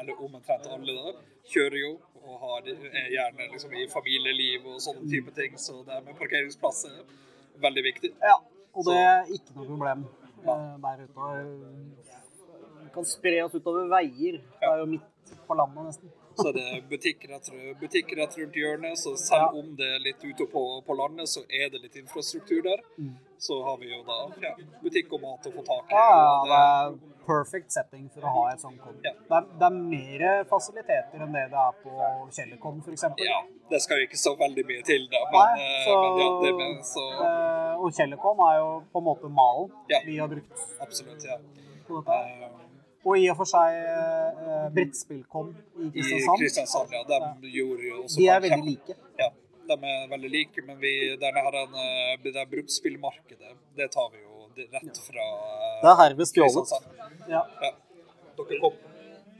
eller 0.00 0.22
omtrent 0.24 0.66
alle, 0.70 0.94
da, 0.96 1.12
kjører 1.50 1.76
jo 1.80 1.90
og 2.20 2.38
har, 2.44 2.68
er 2.68 3.08
gjerne 3.10 3.48
liksom 3.52 3.74
i 3.74 3.86
familieliv 3.90 4.66
og 4.70 4.80
sånne 4.82 5.08
type 5.10 5.32
ting. 5.36 5.56
Så 5.58 5.80
det 5.86 6.00
med 6.06 6.16
parkeringsplass 6.18 6.84
er 6.90 6.98
veldig 7.62 7.84
viktig. 7.86 8.12
Ja, 8.22 8.36
og 8.74 8.86
det 8.88 8.96
er 9.00 9.32
ikke 9.36 9.56
noe 9.56 9.68
problem 9.72 10.04
ja. 10.44 10.56
der 10.84 11.04
ute. 11.06 11.30
Vi 12.80 12.92
kan 12.94 13.08
spre 13.08 13.36
oss 13.44 13.56
utover 13.56 13.88
veier. 13.92 14.40
Det 14.60 14.68
er 14.68 14.82
jo 14.82 14.88
midt 14.94 15.34
på 15.48 15.56
landet, 15.58 15.90
nesten. 15.90 16.12
Så 16.42 16.52
det 16.56 16.64
er 16.74 16.82
butikk 16.90 17.26
rett, 17.30 17.50
butikk 17.80 18.14
rett 18.18 18.38
rundt 18.40 18.58
hjørnet. 18.62 18.98
Så 19.00 19.14
selv 19.20 19.60
om 19.60 19.74
det 19.78 19.88
er 19.96 20.04
litt 20.04 20.24
ute 20.24 20.46
på, 20.50 20.64
på 20.86 20.98
landet, 20.98 21.30
så 21.30 21.44
er 21.48 21.70
det 21.72 21.82
litt 21.84 22.00
infrastruktur 22.00 22.62
der. 22.66 22.82
Mm. 22.98 23.14
Så 23.40 23.62
har 23.64 23.78
vi 23.80 23.88
jo 23.92 24.02
da 24.04 24.18
ja, 24.44 24.52
butikk 24.82 25.14
og 25.16 25.24
mat 25.24 25.48
å 25.48 25.54
få 25.54 25.64
tak 25.64 25.92
i. 25.92 25.96
Ja, 25.96 26.18
det 26.44 26.60
er 26.60 26.98
perfect 27.30 27.72
setting 27.72 28.08
for 28.12 28.26
å 28.26 28.32
ha 28.34 28.44
et 28.52 28.62
sånt 28.62 28.80
kom. 28.82 28.96
Ja. 29.04 29.12
Det, 29.30 29.40
det 29.60 29.68
er 29.68 29.76
mer 29.76 30.44
fasiliteter 30.50 31.24
enn 31.24 31.36
det 31.36 31.46
det 31.52 31.62
er 31.62 31.76
på 31.84 31.94
Kjellerkom 32.36 32.80
f.eks. 32.84 33.06
Ja, 33.24 33.40
det 33.70 33.82
skal 33.84 34.02
jo 34.02 34.08
ikke 34.08 34.20
så 34.20 34.34
veldig 34.40 34.64
mye 34.70 34.86
til, 34.86 35.06
da. 35.12 35.22
Men, 35.32 35.40
Nei, 35.40 35.68
eh, 35.68 35.84
så, 35.86 35.98
men 36.04 36.20
ja, 36.22 36.30
det 36.44 36.54
men, 36.58 36.80
så 36.86 37.06
eh, 37.26 37.84
og 37.84 37.94
Kjellerkom 37.96 38.42
er 38.48 38.58
jo 38.60 38.72
på 38.92 39.02
en 39.02 39.08
måte 39.08 39.32
malen 39.40 39.70
Ja. 39.92 40.02
vi 40.06 40.18
har 40.20 40.32
brukt 40.32 40.66
absolutt, 40.80 41.24
ja. 41.24 41.38
på 41.86 42.02
dette. 42.02 42.69
Eh, 43.00 43.06
Og 43.08 43.16
i 43.18 43.28
og 43.32 43.36
for 43.38 43.48
seg 43.48 43.76
eh, 43.80 44.66
brettspillkon 44.76 45.54
i 45.80 45.86
I 45.86 45.90
Kristiansand. 45.94 46.38
Kristiansand, 46.42 46.90
ja. 46.92 47.20
De 47.40 47.48
gjorde 47.54 47.86
jo 47.88 48.02
også 48.04 48.18
De 48.20 48.26
er 48.28 48.40
veldig 48.44 48.64
like. 48.66 48.96
Ja, 49.18 49.30
de 49.70 49.76
er 49.92 50.08
veldig 50.10 50.30
like, 50.34 50.64
men 50.66 50.76
vi, 50.82 50.92
denne 51.22 51.44
her, 51.46 51.56
eh, 51.64 52.18
det 52.24 52.34
der 52.36 52.46
bruktspillmarkedet, 52.50 53.54
det 53.76 53.88
tar 53.94 54.10
vi 54.12 54.20
jo 54.20 54.50
rett 54.74 55.00
fra 55.06 55.24
eh, 55.24 55.80
Det 55.80 55.90
er 55.94 55.98
herved 56.02 56.28
stjålet. 56.28 56.74
Ja. 57.30 57.44
Ja. 57.62 57.72
Dere 58.40 58.60
kom. 58.60 58.76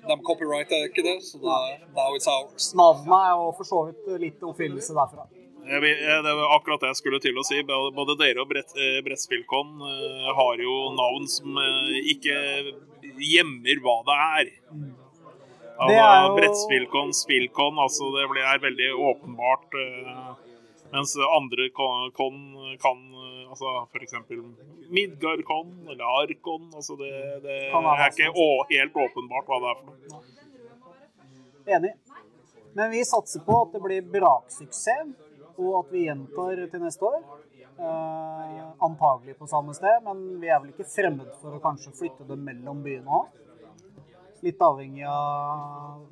de 0.09 0.17
copyrighter 0.25 0.87
ikke 0.89 1.03
det, 1.05 1.19
så 1.25 1.39
da, 1.43 1.59
now 1.97 2.17
it's 2.17 2.29
ours. 2.29 2.71
Navnet 2.75 3.13
er 3.21 3.35
jo 3.37 3.51
for 3.59 3.69
så 3.69 3.83
vidt 3.91 4.09
litt 4.25 4.43
oppfinnelse 4.43 4.97
derfra. 4.97 5.27
Det 5.61 6.23
var 6.25 6.55
akkurat 6.57 6.81
det 6.81 6.89
jeg 6.95 6.99
skulle 7.03 7.21
til 7.21 7.37
å 7.37 7.45
si. 7.47 7.61
Både 7.69 8.17
dere 8.19 8.41
og 8.43 8.49
brett, 8.51 8.73
eh, 8.81 9.03
Brettspillkon 9.05 9.77
eh, 9.85 10.31
har 10.39 10.63
jo 10.65 10.77
navn 10.97 11.29
som 11.29 11.61
eh, 11.61 11.99
ikke 12.15 12.39
gjemmer 13.21 13.81
hva 13.85 13.97
det 14.09 14.19
er. 14.41 14.51
Det 14.51 14.97
Altså, 15.81 15.97
er 15.97 16.27
jo- 16.27 16.37
Brettspillkon, 16.37 17.13
spillkon, 17.17 17.79
altså 17.81 18.11
det 18.13 18.27
blir, 18.29 18.45
er 18.45 18.59
veldig 18.61 18.89
åpenbart. 19.01 19.75
eh, 19.81 20.35
mens 20.93 21.15
andre 21.17 21.71
kon, 21.71 22.11
kon 22.13 22.37
kan 22.83 22.99
eh, 23.15 23.49
altså 23.49 23.87
f.eks. 23.93 24.13
Midgardkon 24.91 25.89
eller 25.89 26.05
Arkon. 26.21 26.69
Altså 26.75 26.97
det, 26.99 27.11
det 27.45 27.57
er 27.73 28.11
ikke 28.11 28.29
å, 28.35 28.49
helt 28.69 28.93
åpenbart 29.07 29.47
hva 29.49 29.61
det 29.63 29.71
er 29.71 29.79
for 29.81 29.87
noe. 29.87 30.23
Enig. 31.67 31.95
Men 32.75 32.91
vi 32.91 33.01
satser 33.05 33.41
på 33.47 33.63
at 33.63 33.73
det 33.73 33.81
blir 33.83 34.03
braksuksess, 34.13 35.15
og 35.59 35.73
at 35.85 35.93
vi 35.93 36.05
gjentar 36.07 36.61
til 36.71 36.81
neste 36.85 37.03
år. 37.09 37.23
Eh, 37.81 38.67
antagelig 38.79 39.39
på 39.39 39.47
samme 39.47 39.75
sted, 39.75 40.03
men 40.05 40.41
vi 40.41 40.49
er 40.49 40.59
vel 40.61 40.73
ikke 40.75 40.85
fremmed 40.85 41.29
for 41.41 41.57
å 41.57 41.61
kanskje 41.63 41.95
flytte 41.97 42.27
det 42.29 42.37
mellom 42.37 42.83
byene 42.85 43.21
òg. 43.21 43.31
Litt 44.45 44.61
avhengig 44.65 45.07
av 45.09 46.03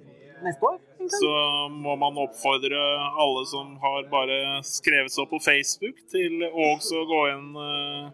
neste 0.44 0.64
år. 0.64 0.78
egentlig. 0.96 1.20
Så 1.20 1.33
må 1.72 1.96
man 2.00 2.16
oppfordre 2.24 2.81
alle 3.24 3.44
som 3.50 3.76
har 3.83 4.09
bare 4.09 4.38
skrevet 4.64 5.12
seg 5.12 5.26
opp 5.26 5.35
på 5.37 5.42
Facebook, 5.44 6.00
til 6.09 6.46
også 6.48 7.02
å 7.02 7.09
gå 7.12 7.20
inn 7.35 7.50
eh, 7.64 8.09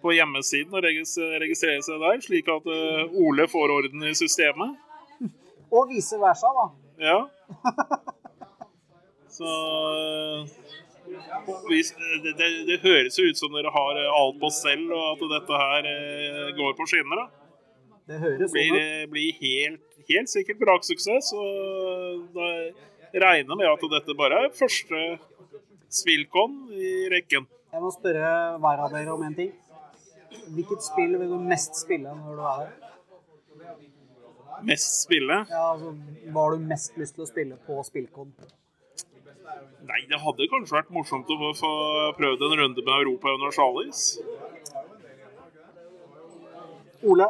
på 0.00 0.16
hjemmesiden 0.16 0.72
og 0.72 0.84
registrere 0.88 1.84
seg 1.84 2.00
der, 2.00 2.24
slik 2.24 2.48
at 2.52 2.72
eh, 2.72 3.20
Ole 3.20 3.48
får 3.52 3.76
orden 3.76 4.08
i 4.08 4.14
systemet. 4.16 4.80
Og 5.76 5.92
vice 5.92 6.16
versa, 6.20 6.48
da. 6.56 6.66
Ja. 7.04 7.20
Så 9.36 9.48
eh, 9.48 10.56
det, 11.68 12.32
det, 12.38 12.48
det 12.68 12.78
høres 12.82 13.18
jo 13.18 13.28
ut 13.28 13.38
som 13.38 13.54
dere 13.56 13.72
har 13.74 14.00
eh, 14.00 14.18
alt 14.18 14.38
på 14.42 14.50
stell, 14.54 14.84
og 14.92 15.04
at 15.14 15.24
dette 15.36 15.62
her 15.62 15.88
eh, 15.92 16.50
går 16.58 16.76
på 16.78 16.88
skinner. 16.90 17.22
da. 17.22 17.26
Det 18.10 18.20
høres 18.22 18.52
sånn. 18.52 18.76
Det 18.76 19.10
blir 19.12 19.40
helt, 19.40 19.98
helt 20.10 20.32
sikkert 20.32 20.60
braksuksess. 20.62 21.32
Og 21.38 22.28
da 22.36 22.50
regner 23.26 23.58
med 23.58 23.70
at 23.70 23.88
dette 23.96 24.16
bare 24.18 24.44
er 24.46 24.54
første 24.56 25.02
spillkon 25.92 26.62
i 26.72 26.92
rekken. 27.12 27.48
Jeg 27.72 27.80
må 27.82 27.90
spørre 27.94 28.32
hver 28.60 28.86
av 28.86 28.94
dere 28.94 29.14
om 29.14 29.22
en 29.26 29.36
ting. 29.36 29.52
Hvilket 30.52 30.84
spill 30.84 31.18
vil 31.20 31.30
du 31.32 31.38
mest 31.44 31.76
spille 31.76 32.12
når 32.16 32.38
du 32.38 32.46
er 32.48 32.62
her? 32.62 32.72
Mest 34.68 35.02
spille? 35.02 35.42
Ja, 35.50 35.62
altså, 35.72 35.92
hva 36.32 36.44
har 36.46 36.56
du 36.56 36.66
mest 36.70 36.98
lyst 37.00 37.16
til 37.16 37.24
å 37.24 37.28
spille 37.28 37.56
på 37.66 37.78
Spillkon? 37.86 38.32
Nei, 39.88 40.00
det 40.08 40.18
hadde 40.22 40.46
kanskje 40.52 40.76
vært 40.78 40.90
morsomt 40.94 41.26
å 41.34 41.52
få 41.58 41.70
prøvd 42.18 42.42
en 42.48 42.58
runde 42.62 42.84
med 42.86 42.94
Europa 43.02 43.32
Universalis. 43.34 44.18
Ole? 47.02 47.26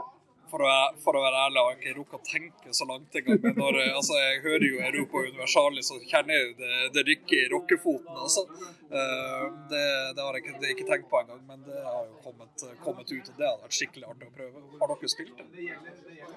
For 0.53 0.61
å, 0.61 0.67
være- 0.69 0.99
for 1.01 1.17
å 1.17 1.21
være 1.25 1.39
ærlig 1.47 1.61
har 1.65 1.77
ikke 1.79 1.93
rukket 1.97 2.19
å 2.19 2.27
tenke 2.29 2.75
så 2.77 2.85
langt 2.85 3.15
engang. 3.17 3.39
Men 3.41 3.55
når 3.57 3.73
jeg- 3.81 3.95
altså, 3.97 4.13
jeg 4.21 4.43
hører 4.45 4.67
jo 4.69 4.81
Europa 4.85 5.17
Universalis, 5.31 5.89
og 5.95 6.03
kjenner 6.11 6.37
jo 6.43 6.51
det, 6.59 6.93
det 6.93 7.05
rykker 7.09 7.39
i 7.47 7.49
rockefoten. 7.55 8.13
Altså. 8.13 8.45
Eh, 8.93 9.47
det, 9.73 9.85
det 10.13 10.21
har 10.21 10.33
jeg 10.37 10.45
ikke, 10.45 10.61
det 10.61 10.69
ikke 10.77 10.89
tenkt 10.91 11.09
på 11.09 11.23
engang, 11.23 11.41
men 11.49 11.63
det 11.65 11.81
har 11.83 12.05
jo 12.05 12.21
kommet, 12.21 12.53
kommet 12.85 13.09
ut, 13.17 13.31
og 13.33 13.37
det 13.41 13.47
hadde 13.49 13.63
vært 13.65 13.79
skikkelig 13.81 14.05
artig 14.13 14.29
å 14.29 14.35
prøve. 14.37 14.61
Har 14.83 14.93
dere 14.93 15.09
spilt 15.09 15.37
det? 15.41 15.47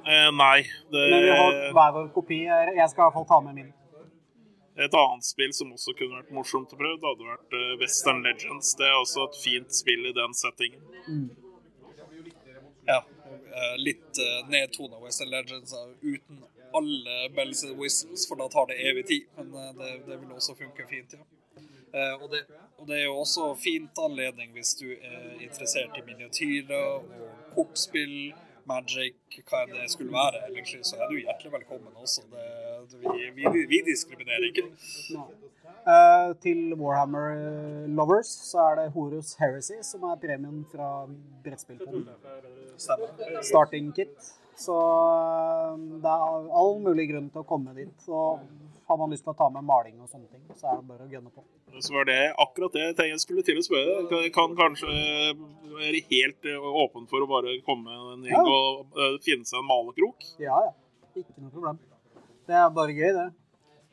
Eh, 0.07 0.31
nei. 0.31 0.61
Det, 0.63 1.03
Men 1.11 1.21
vi 1.27 1.35
har 1.35 1.51
hver 1.75 1.91
vår 1.99 2.07
kopi. 2.15 2.39
Jeg 2.47 2.89
skal 2.89 3.01
i 3.03 3.05
hvert 3.09 3.13
fall 3.19 3.25
ta 3.27 3.41
med 3.41 3.55
min. 3.59 3.73
Et 4.75 4.97
annet 4.99 5.23
spill 5.23 5.53
som 5.55 5.71
også 5.71 5.93
kunne 5.95 6.19
vært 6.19 6.33
morsomt 6.35 6.73
å 6.75 6.79
prøve, 6.79 6.99
det 6.99 7.11
hadde 7.11 7.29
vært 7.29 7.55
eh, 7.59 7.75
Western 7.81 8.23
Legends. 8.25 8.73
Det 8.79 8.87
er 8.87 8.97
også 8.99 9.29
et 9.29 9.39
fint 9.39 9.77
spill 9.77 10.09
i 10.09 10.15
den 10.15 10.35
settingen. 10.35 10.83
Ja. 12.85 12.99
eh, 12.99 13.77
litt 13.81 14.19
uh, 14.19 14.43
nedtona 14.51 14.99
Western 15.01 15.31
Legends 15.31 15.73
uten 16.03 16.43
alle 16.75 17.29
bells 17.35 17.63
and 17.63 17.79
whistles, 17.79 18.27
for 18.27 18.35
da 18.35 18.49
tar 18.49 18.67
det 18.67 18.75
evig 18.89 19.07
tid. 19.07 19.23
Men 19.37 19.53
eh, 19.53 19.73
det, 19.79 19.91
det 20.07 20.17
vil 20.17 20.31
også 20.35 20.55
funke 20.59 20.87
fint, 20.89 21.13
ja. 21.13 21.23
Eh, 21.95 22.23
og, 22.23 22.31
det, 22.31 22.41
og 22.77 22.87
det 22.89 22.97
er 22.99 23.05
jo 23.05 23.19
også 23.21 23.53
fint 23.59 23.99
anledning 24.03 24.51
hvis 24.55 24.73
du 24.81 24.89
er 24.91 25.37
interessert 25.39 25.95
i 25.95 26.03
miniatyrer 26.03 26.97
og 26.97 27.29
kortspill, 27.55 28.33
magic, 28.69 29.17
hva 29.49 29.63
enn 29.65 29.73
det 29.75 29.89
skulle 29.93 30.13
være, 30.13 30.45
egentlig, 30.49 30.81
så 30.87 30.99
er 30.99 31.11
du 31.11 31.19
hjertelig 31.19 31.51
velkommen 31.53 31.93
også. 32.01 32.25
Det, 32.31 32.45
det, 32.93 33.01
vi, 33.35 33.45
vi, 33.53 33.65
vi 33.71 33.81
diskriminerer 33.89 34.47
ikke. 34.49 34.65
Eh, 35.85 36.31
til 36.41 36.73
Warhammer 36.79 37.27
eh, 37.35 37.89
Lovers 37.93 38.31
så 38.47 38.63
er 38.71 38.79
det 38.79 38.85
Horus 38.95 39.35
Heresy 39.37 39.77
som 39.85 40.07
er 40.09 40.17
premien 40.17 40.63
fra 40.71 41.05
brettspillpoden. 41.45 42.07
Starting 43.45 43.91
kit. 43.93 44.15
Så 44.57 44.73
eh, 44.73 45.75
det 46.01 46.15
er 46.15 46.49
all 46.61 46.79
mulig 46.81 47.05
grunn 47.11 47.29
til 47.29 47.43
å 47.43 47.49
komme 47.49 47.75
dit. 47.77 48.09
Og 48.09 48.41
har 48.87 48.97
man 49.01 49.09
lyst 49.13 49.23
til 49.25 49.33
å 49.33 49.37
ta 49.39 49.47
med 49.49 49.65
maling 49.65 49.97
og 50.03 50.09
sånne 50.11 50.27
ting, 50.29 50.43
så 50.53 50.67
er 50.71 50.81
det 50.81 50.87
bare 50.91 51.05
å 51.07 51.11
gønne 51.11 51.31
på. 51.33 51.43
Så 51.81 51.93
var 51.95 52.05
det 52.07 52.17
akkurat 52.39 52.75
det 52.77 52.83
jeg 52.83 52.95
tenkte 52.95 53.11
jeg 53.15 53.23
skulle 53.23 53.43
til 53.47 53.57
å 53.59 53.63
spørre. 53.65 53.95
Kan, 54.11 54.27
kan 54.35 54.53
kanskje 54.59 54.91
være 55.75 56.03
helt 56.11 56.45
eh, 56.51 56.67
åpen 56.83 57.07
for 57.11 57.25
å 57.25 57.29
bare 57.29 57.57
komme 57.65 57.95
en 58.13 58.23
gjeng 58.27 58.37
Ja. 58.37 58.43
og 58.45 58.99
eh, 59.01 59.17
finne 59.25 59.47
seg 59.49 59.59
en 59.63 59.67
malekrok? 59.71 60.23
Ja, 60.43 60.59
ja. 60.69 60.71
Ikke 61.15 61.41
noe 61.41 61.51
problem. 61.55 61.81
Det 62.45 62.55
er 62.61 62.69
bare 62.77 62.93
gøy, 62.95 63.11
det. 63.17 63.27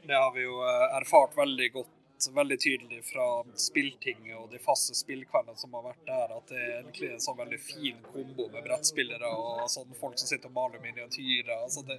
Det 0.06 0.18
har 0.18 0.30
vi 0.36 0.44
jo 0.44 0.60
eh, 0.66 0.86
erfart 1.00 1.34
veldig 1.38 1.68
godt, 1.74 1.90
veldig 2.36 2.58
tydelig 2.62 3.00
fra 3.08 3.26
spilltinget 3.58 4.36
og 4.38 4.50
de 4.52 4.60
faste 4.62 4.94
spillkveldene 4.94 5.58
som 5.58 5.72
har 5.74 5.88
vært 5.88 6.04
der, 6.06 6.34
at 6.36 6.50
det 6.52 6.58
er 6.60 6.74
egentlig 6.82 7.08
en 7.16 7.22
sånn 7.24 7.38
veldig 7.40 7.58
fin 7.64 7.98
kombo 8.12 8.46
med 8.52 8.62
brettspillere 8.68 9.30
og 9.34 9.64
sånn 9.72 9.96
folk 9.98 10.20
som 10.20 10.30
sitter 10.30 10.52
og 10.52 10.58
maler 10.60 10.82
miniatyrer. 10.84 11.56
Altså 11.64 11.82
det 11.88 11.98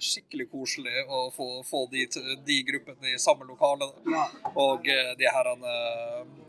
skikkelig 0.00 0.48
koselig 0.50 1.04
å 1.08 1.26
få, 1.34 1.48
få 1.66 1.84
de, 1.92 2.06
de 2.46 2.58
gruppene 2.68 3.14
i 3.14 3.18
samme 3.20 3.46
lokale. 3.48 3.90
Ja. 4.10 4.26
Og 4.54 4.88
eh, 4.88 5.12
de 5.18 5.28
her, 5.30 5.50
de 5.60 5.74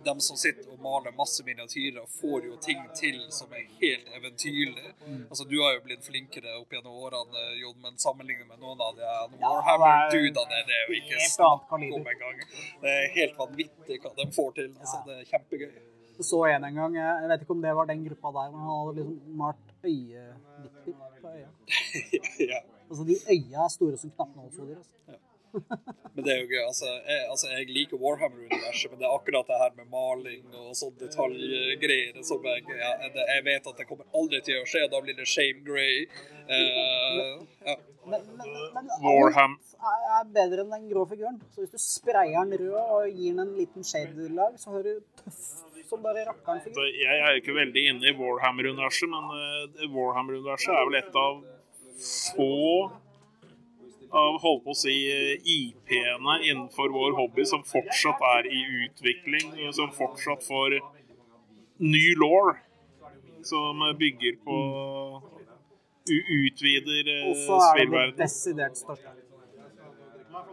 dem 0.06 0.22
som 0.24 0.38
sitter 0.40 0.72
og 0.74 0.80
maler 0.82 1.14
masse 1.18 1.44
miniatyrer, 1.46 2.08
får 2.20 2.48
jo 2.48 2.58
ting 2.64 2.82
til 2.98 3.20
som 3.34 3.52
er 3.54 3.68
helt 3.82 4.10
eventyrlig. 4.18 4.94
Altså, 5.30 5.46
du 5.46 5.58
har 5.62 5.76
jo 5.76 5.84
blitt 5.86 6.06
flinkere 6.06 6.56
opp 6.60 6.74
gjennom 6.74 6.98
årene, 7.06 7.46
Jon, 7.62 7.78
men 7.84 8.00
sammenlignet 8.02 8.50
med 8.50 8.62
noen 8.64 8.82
av 8.82 8.98
de 8.98 9.06
er 9.06 9.38
Warhammer-dudene, 9.44 10.66
det 10.68 10.78
er 10.80 10.90
jo 10.90 11.00
ikke 11.02 11.24
snakk 11.36 11.78
om 11.78 11.88
engang. 11.88 12.44
Det 12.82 12.98
er 12.98 13.08
helt 13.20 13.40
vanvittig 13.40 14.02
hva 14.02 14.14
de 14.18 14.28
får 14.36 14.54
til. 14.60 14.76
Altså, 14.80 15.02
det 15.08 15.20
er 15.20 15.32
kjempegøy. 15.36 15.72
Jeg 16.22 16.28
så 16.28 16.44
en 16.46 16.66
en 16.68 16.76
gang, 16.78 16.96
jeg 17.00 17.30
vet 17.32 17.44
ikke 17.44 17.56
om 17.56 17.64
det 17.64 17.72
var 17.76 17.88
den 17.90 18.04
gruppa 18.06 18.32
der, 18.36 18.52
men 18.54 18.62
han 18.62 18.76
hadde 18.82 18.98
liksom 19.00 19.38
malt 19.40 19.72
øyevipper 19.84 21.08
på 21.22 21.32
øya. 21.38 21.50
ja. 22.52 22.60
Altså, 22.92 23.04
de 23.08 23.16
øya 23.34 23.66
er 23.66 23.70
store 23.72 23.98
som 23.98 24.12
knappenålshoder. 24.18 24.82
Altså. 24.82 25.20
Men 26.16 26.26
det 26.26 26.32
er 26.34 26.40
jo 26.42 26.48
gøy. 26.52 26.62
Altså, 26.64 26.88
jeg, 27.12 27.20
altså, 27.34 27.48
jeg 27.52 27.68
liker 27.76 28.00
Warhammer-universet, 28.04 28.92
men 28.92 29.00
det 29.00 29.08
er 29.08 29.16
akkurat 29.16 29.48
det 29.52 29.60
her 29.62 29.72
med 29.80 29.88
maling 29.94 30.44
og 30.60 30.76
sånn 30.80 30.94
detaljgreier 31.00 32.20
som 32.28 32.44
jeg, 32.48 32.66
ja, 32.80 32.92
det, 33.16 33.26
jeg 33.34 33.46
vet 33.48 33.72
at 33.72 33.80
det 33.82 33.88
kommer 33.90 34.20
aldri 34.20 34.42
til 34.48 34.62
å 34.62 34.68
skje. 34.68 34.84
Da 34.92 35.02
blir 35.04 35.18
det 35.18 35.28
Shame 35.32 35.64
Grey. 35.68 36.06
Uh, 36.52 37.42
ja. 37.68 37.78
Men, 38.12 38.24
men, 38.38 38.54
men 38.76 38.88
Warham. 39.04 39.60
er 39.78 40.30
bedre 40.36 40.64
enn 40.66 40.72
den 40.74 40.88
grå 40.92 41.06
figuren. 41.10 41.42
Så 41.54 41.64
hvis 41.64 41.76
du 41.76 41.84
sprayer 41.84 42.48
den 42.48 42.64
rød 42.64 42.80
og 42.82 43.10
gir 43.12 43.36
den 43.36 43.44
en 43.46 43.58
liten 43.60 43.86
shade-lag, 43.88 44.58
så 44.60 44.74
har 44.76 44.88
du 44.88 44.96
tøff 45.22 45.44
som 45.92 46.04
bare 46.04 46.24
rakkeren-figur. 46.30 46.86
Jeg 46.96 47.18
er 47.20 47.34
jo 47.36 47.42
ikke 47.42 47.56
veldig 47.58 47.82
inne 47.92 48.08
i 48.08 48.16
Warhammer-universet, 48.16 49.12
men 49.12 49.32
uh, 49.36 49.90
Warhammer-universet 49.92 50.72
er 50.72 50.88
vel 50.88 51.02
et 51.02 51.18
av 51.20 51.42
få 52.02 52.92
av 54.12 54.38
holdt 54.44 54.64
på 54.66 54.74
å 54.74 54.76
si 54.76 54.94
IP-ene 55.54 56.38
innenfor 56.50 56.92
vår 56.92 57.16
hobby 57.20 57.46
som 57.48 57.64
fortsatt 57.64 58.24
er 58.36 58.50
i 58.52 58.62
utvikling, 58.86 59.54
som 59.74 59.92
fortsatt 59.96 60.44
får 60.44 60.80
ny 61.82 62.08
law, 62.20 62.52
som 63.48 63.80
bygger 64.00 64.40
på 64.44 64.58
utvider 66.12 67.10
Og 67.30 67.36
så 67.38 67.60
er 67.70 67.86
det 67.86 67.92
det 67.94 68.18
desidert 68.20 68.78
største. 68.78 69.14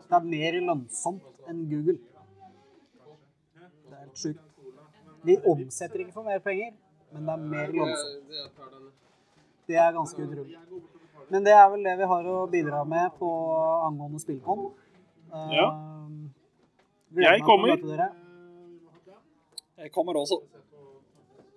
Det 0.08 0.16
er 0.16 0.28
mer 0.28 0.58
lønnsomt 0.68 1.48
enn 1.50 1.64
Google. 1.70 1.98
Det 3.58 3.96
er 3.96 4.04
helt 4.04 4.22
sjukt. 4.22 4.44
De 5.26 5.34
omsetter 5.50 6.04
ikke 6.04 6.14
for 6.14 6.28
mer 6.28 6.38
penger, 6.44 6.76
men 7.12 7.26
det 7.26 7.34
er 7.34 7.42
mer 7.56 7.74
lønnsomt. 7.80 8.38
Det 9.68 9.76
er 9.76 9.90
ganske 9.96 10.24
utrolig. 10.24 10.56
Men 11.30 11.44
det 11.44 11.52
er 11.52 11.66
vel 11.72 11.82
det 11.84 11.96
vi 12.00 12.06
har 12.10 12.28
å 12.32 12.36
bidra 12.50 12.84
med 12.88 13.10
på 13.18 13.28
angående 13.88 14.20
Spillkon. 14.22 14.70
Eh, 15.32 15.50
Ja. 15.58 15.68
Jeg 17.16 17.40
kommer. 17.42 17.72
Jeg 19.78 19.92
kommer 19.92 20.16
også. 20.20 20.40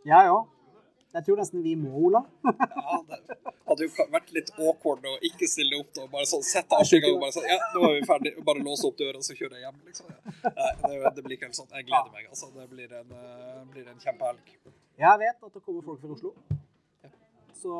Jeg 0.06 0.30
òg. 0.32 0.48
Jeg 1.14 1.26
tror 1.26 1.38
nesten 1.42 1.64
vi 1.64 1.74
må, 1.76 1.90
Ola. 2.08 2.22
Ja, 3.72 3.78
det 3.78 3.88
hadde 3.88 3.88
jo 3.88 4.06
vært 4.12 4.32
litt 4.36 4.50
awkward 4.60 5.06
å 5.08 5.14
ikke 5.28 5.48
stille 5.48 5.78
opp 5.80 5.92
da. 5.96 6.06
Bare 6.12 6.28
sånn 6.28 6.44
sette 6.44 6.76
av 6.76 6.84
i 6.84 7.00
og 7.08 7.20
Bare 7.22 7.32
sånn, 7.36 7.46
ja, 7.48 7.58
nå 7.76 7.84
er 7.88 7.94
vi 7.98 8.02
ferdig. 8.08 8.32
Bare 8.48 8.64
låse 8.64 8.88
opp 8.90 8.98
døra, 9.00 9.22
så 9.24 9.36
kjører 9.36 9.60
jeg 9.60 9.64
hjem. 9.68 9.78
liksom. 9.88 10.08
Nei, 10.44 10.72
det, 10.84 11.14
det 11.16 11.24
blir 11.24 11.36
ikke 11.38 11.48
helt 11.48 11.60
sånn. 11.60 11.70
Jeg 11.78 11.88
gleder 11.88 12.12
meg. 12.16 12.28
altså. 12.32 12.50
Det 12.56 12.68
blir 12.72 12.92
en, 13.00 13.12
eh, 13.16 13.62
blir 13.72 13.88
en 13.92 14.00
kjempehelg. 14.04 14.52
Jeg 15.00 15.22
vet 15.24 15.46
at 15.48 15.54
det 15.56 15.64
kommer 15.64 15.86
folk 15.88 16.02
fra 16.04 16.12
Oslo. 16.18 16.34
Så 17.62 17.76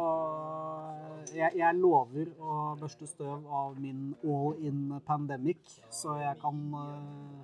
jeg, 1.34 1.56
jeg 1.58 1.78
lover 1.80 2.28
å 2.38 2.58
børste 2.78 3.08
støv 3.10 3.48
av 3.50 3.80
min 3.82 4.12
all 4.22 4.60
in 4.62 5.00
pandemic, 5.08 5.80
så 5.90 6.20
jeg 6.22 6.38
kan 6.44 6.60
uh, 6.76 7.40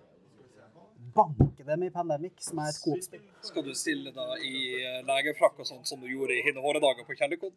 banke 1.18 1.66
dem 1.66 1.84
i 1.88 1.90
pandemic, 1.94 2.38
som 2.46 2.62
er 2.62 2.70
et 2.70 2.80
Coop-spill. 2.84 3.24
Skal 3.50 3.66
du 3.66 3.74
stille 3.78 4.14
da 4.14 4.28
i 4.38 4.58
eh, 4.78 5.00
legefrakk 5.08 5.64
og 5.64 5.70
sånt 5.70 5.90
som 5.90 6.02
du 6.04 6.08
gjorde 6.12 6.36
i 6.36 6.44
hine 6.46 6.62
håredager 6.62 7.08
på 7.08 7.18
Kjellerkod? 7.18 7.56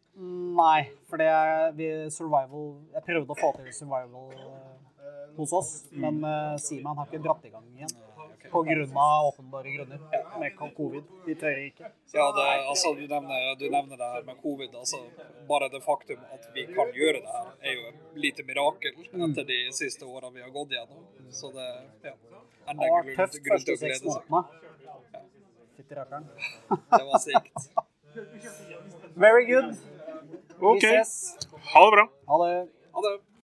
Nei, 0.61 0.81
for 1.11 1.21
det 1.21 1.29
er 1.29 1.75
vi 1.77 1.91
survival 2.15 2.71
Jeg 2.95 3.05
prøvde 3.09 3.37
å 3.37 3.41
få 3.41 3.53
til 3.59 3.75
survival 3.77 4.33
eh, 4.33 5.27
hos 5.37 5.53
oss, 5.57 5.75
men 5.93 6.23
uh, 6.25 6.57
Simon 6.61 6.99
har 7.01 7.11
ikke 7.11 7.23
dratt 7.27 7.45
i 7.49 7.53
gang 7.53 7.69
igjen. 7.77 7.93
Grunn 8.51 8.97
av 8.97 9.27
åpenbare 9.27 9.71
grunner. 9.71 9.99
Med 10.41 10.57
covid. 10.77 11.03
De 11.27 11.35
tør 11.35 11.59
ikke. 11.65 11.91
Ja, 12.13 12.27
det, 12.37 12.47
altså, 12.73 12.95
du, 12.95 13.05
nevner, 13.09 13.55
du 13.61 13.67
nevner 13.71 13.97
det 14.01 14.09
her 14.15 14.23
med 14.27 14.41
covid. 14.43 14.75
altså 14.75 15.03
Bare 15.49 15.69
det 15.69 15.83
faktum 15.85 16.25
at 16.35 16.49
vi 16.55 16.67
kan 16.67 16.91
gjøre 16.97 17.21
det 17.21 17.35
her, 17.37 17.53
er 17.61 17.77
jo 17.77 17.87
et 17.93 18.19
lite 18.25 18.47
mirakel 18.49 18.97
etter 19.29 19.45
de 19.53 19.61
siste 19.77 20.09
åra 20.09 20.31
vi 20.35 20.43
har 20.43 20.51
gått 20.55 20.75
gjennom. 20.77 21.05
Så 21.31 21.53
det 21.55 21.69
ja, 22.03 22.17
Det 22.31 22.75
enda 22.75 22.91
var 22.91 23.07
grunn, 23.07 23.17
tøft 23.17 23.41
grunn 23.47 23.65
til 23.65 23.75
å 23.75 23.81
glede 23.85 24.19
seg. 24.19 24.23
Ja. 24.31 24.45
Det 26.99 27.05
var 27.07 27.19
sykt. 27.19 27.71
Very 29.15 29.47
good. 29.47 29.75
Vi 30.61 30.67
OK. 30.67 30.85
ses. 30.85 31.37
Ha 31.73 31.85
det 31.87 31.97
bra. 31.97 32.07
Ha 32.27 32.47
det. 32.47 32.69
Ha 32.93 33.01
det. 33.07 33.30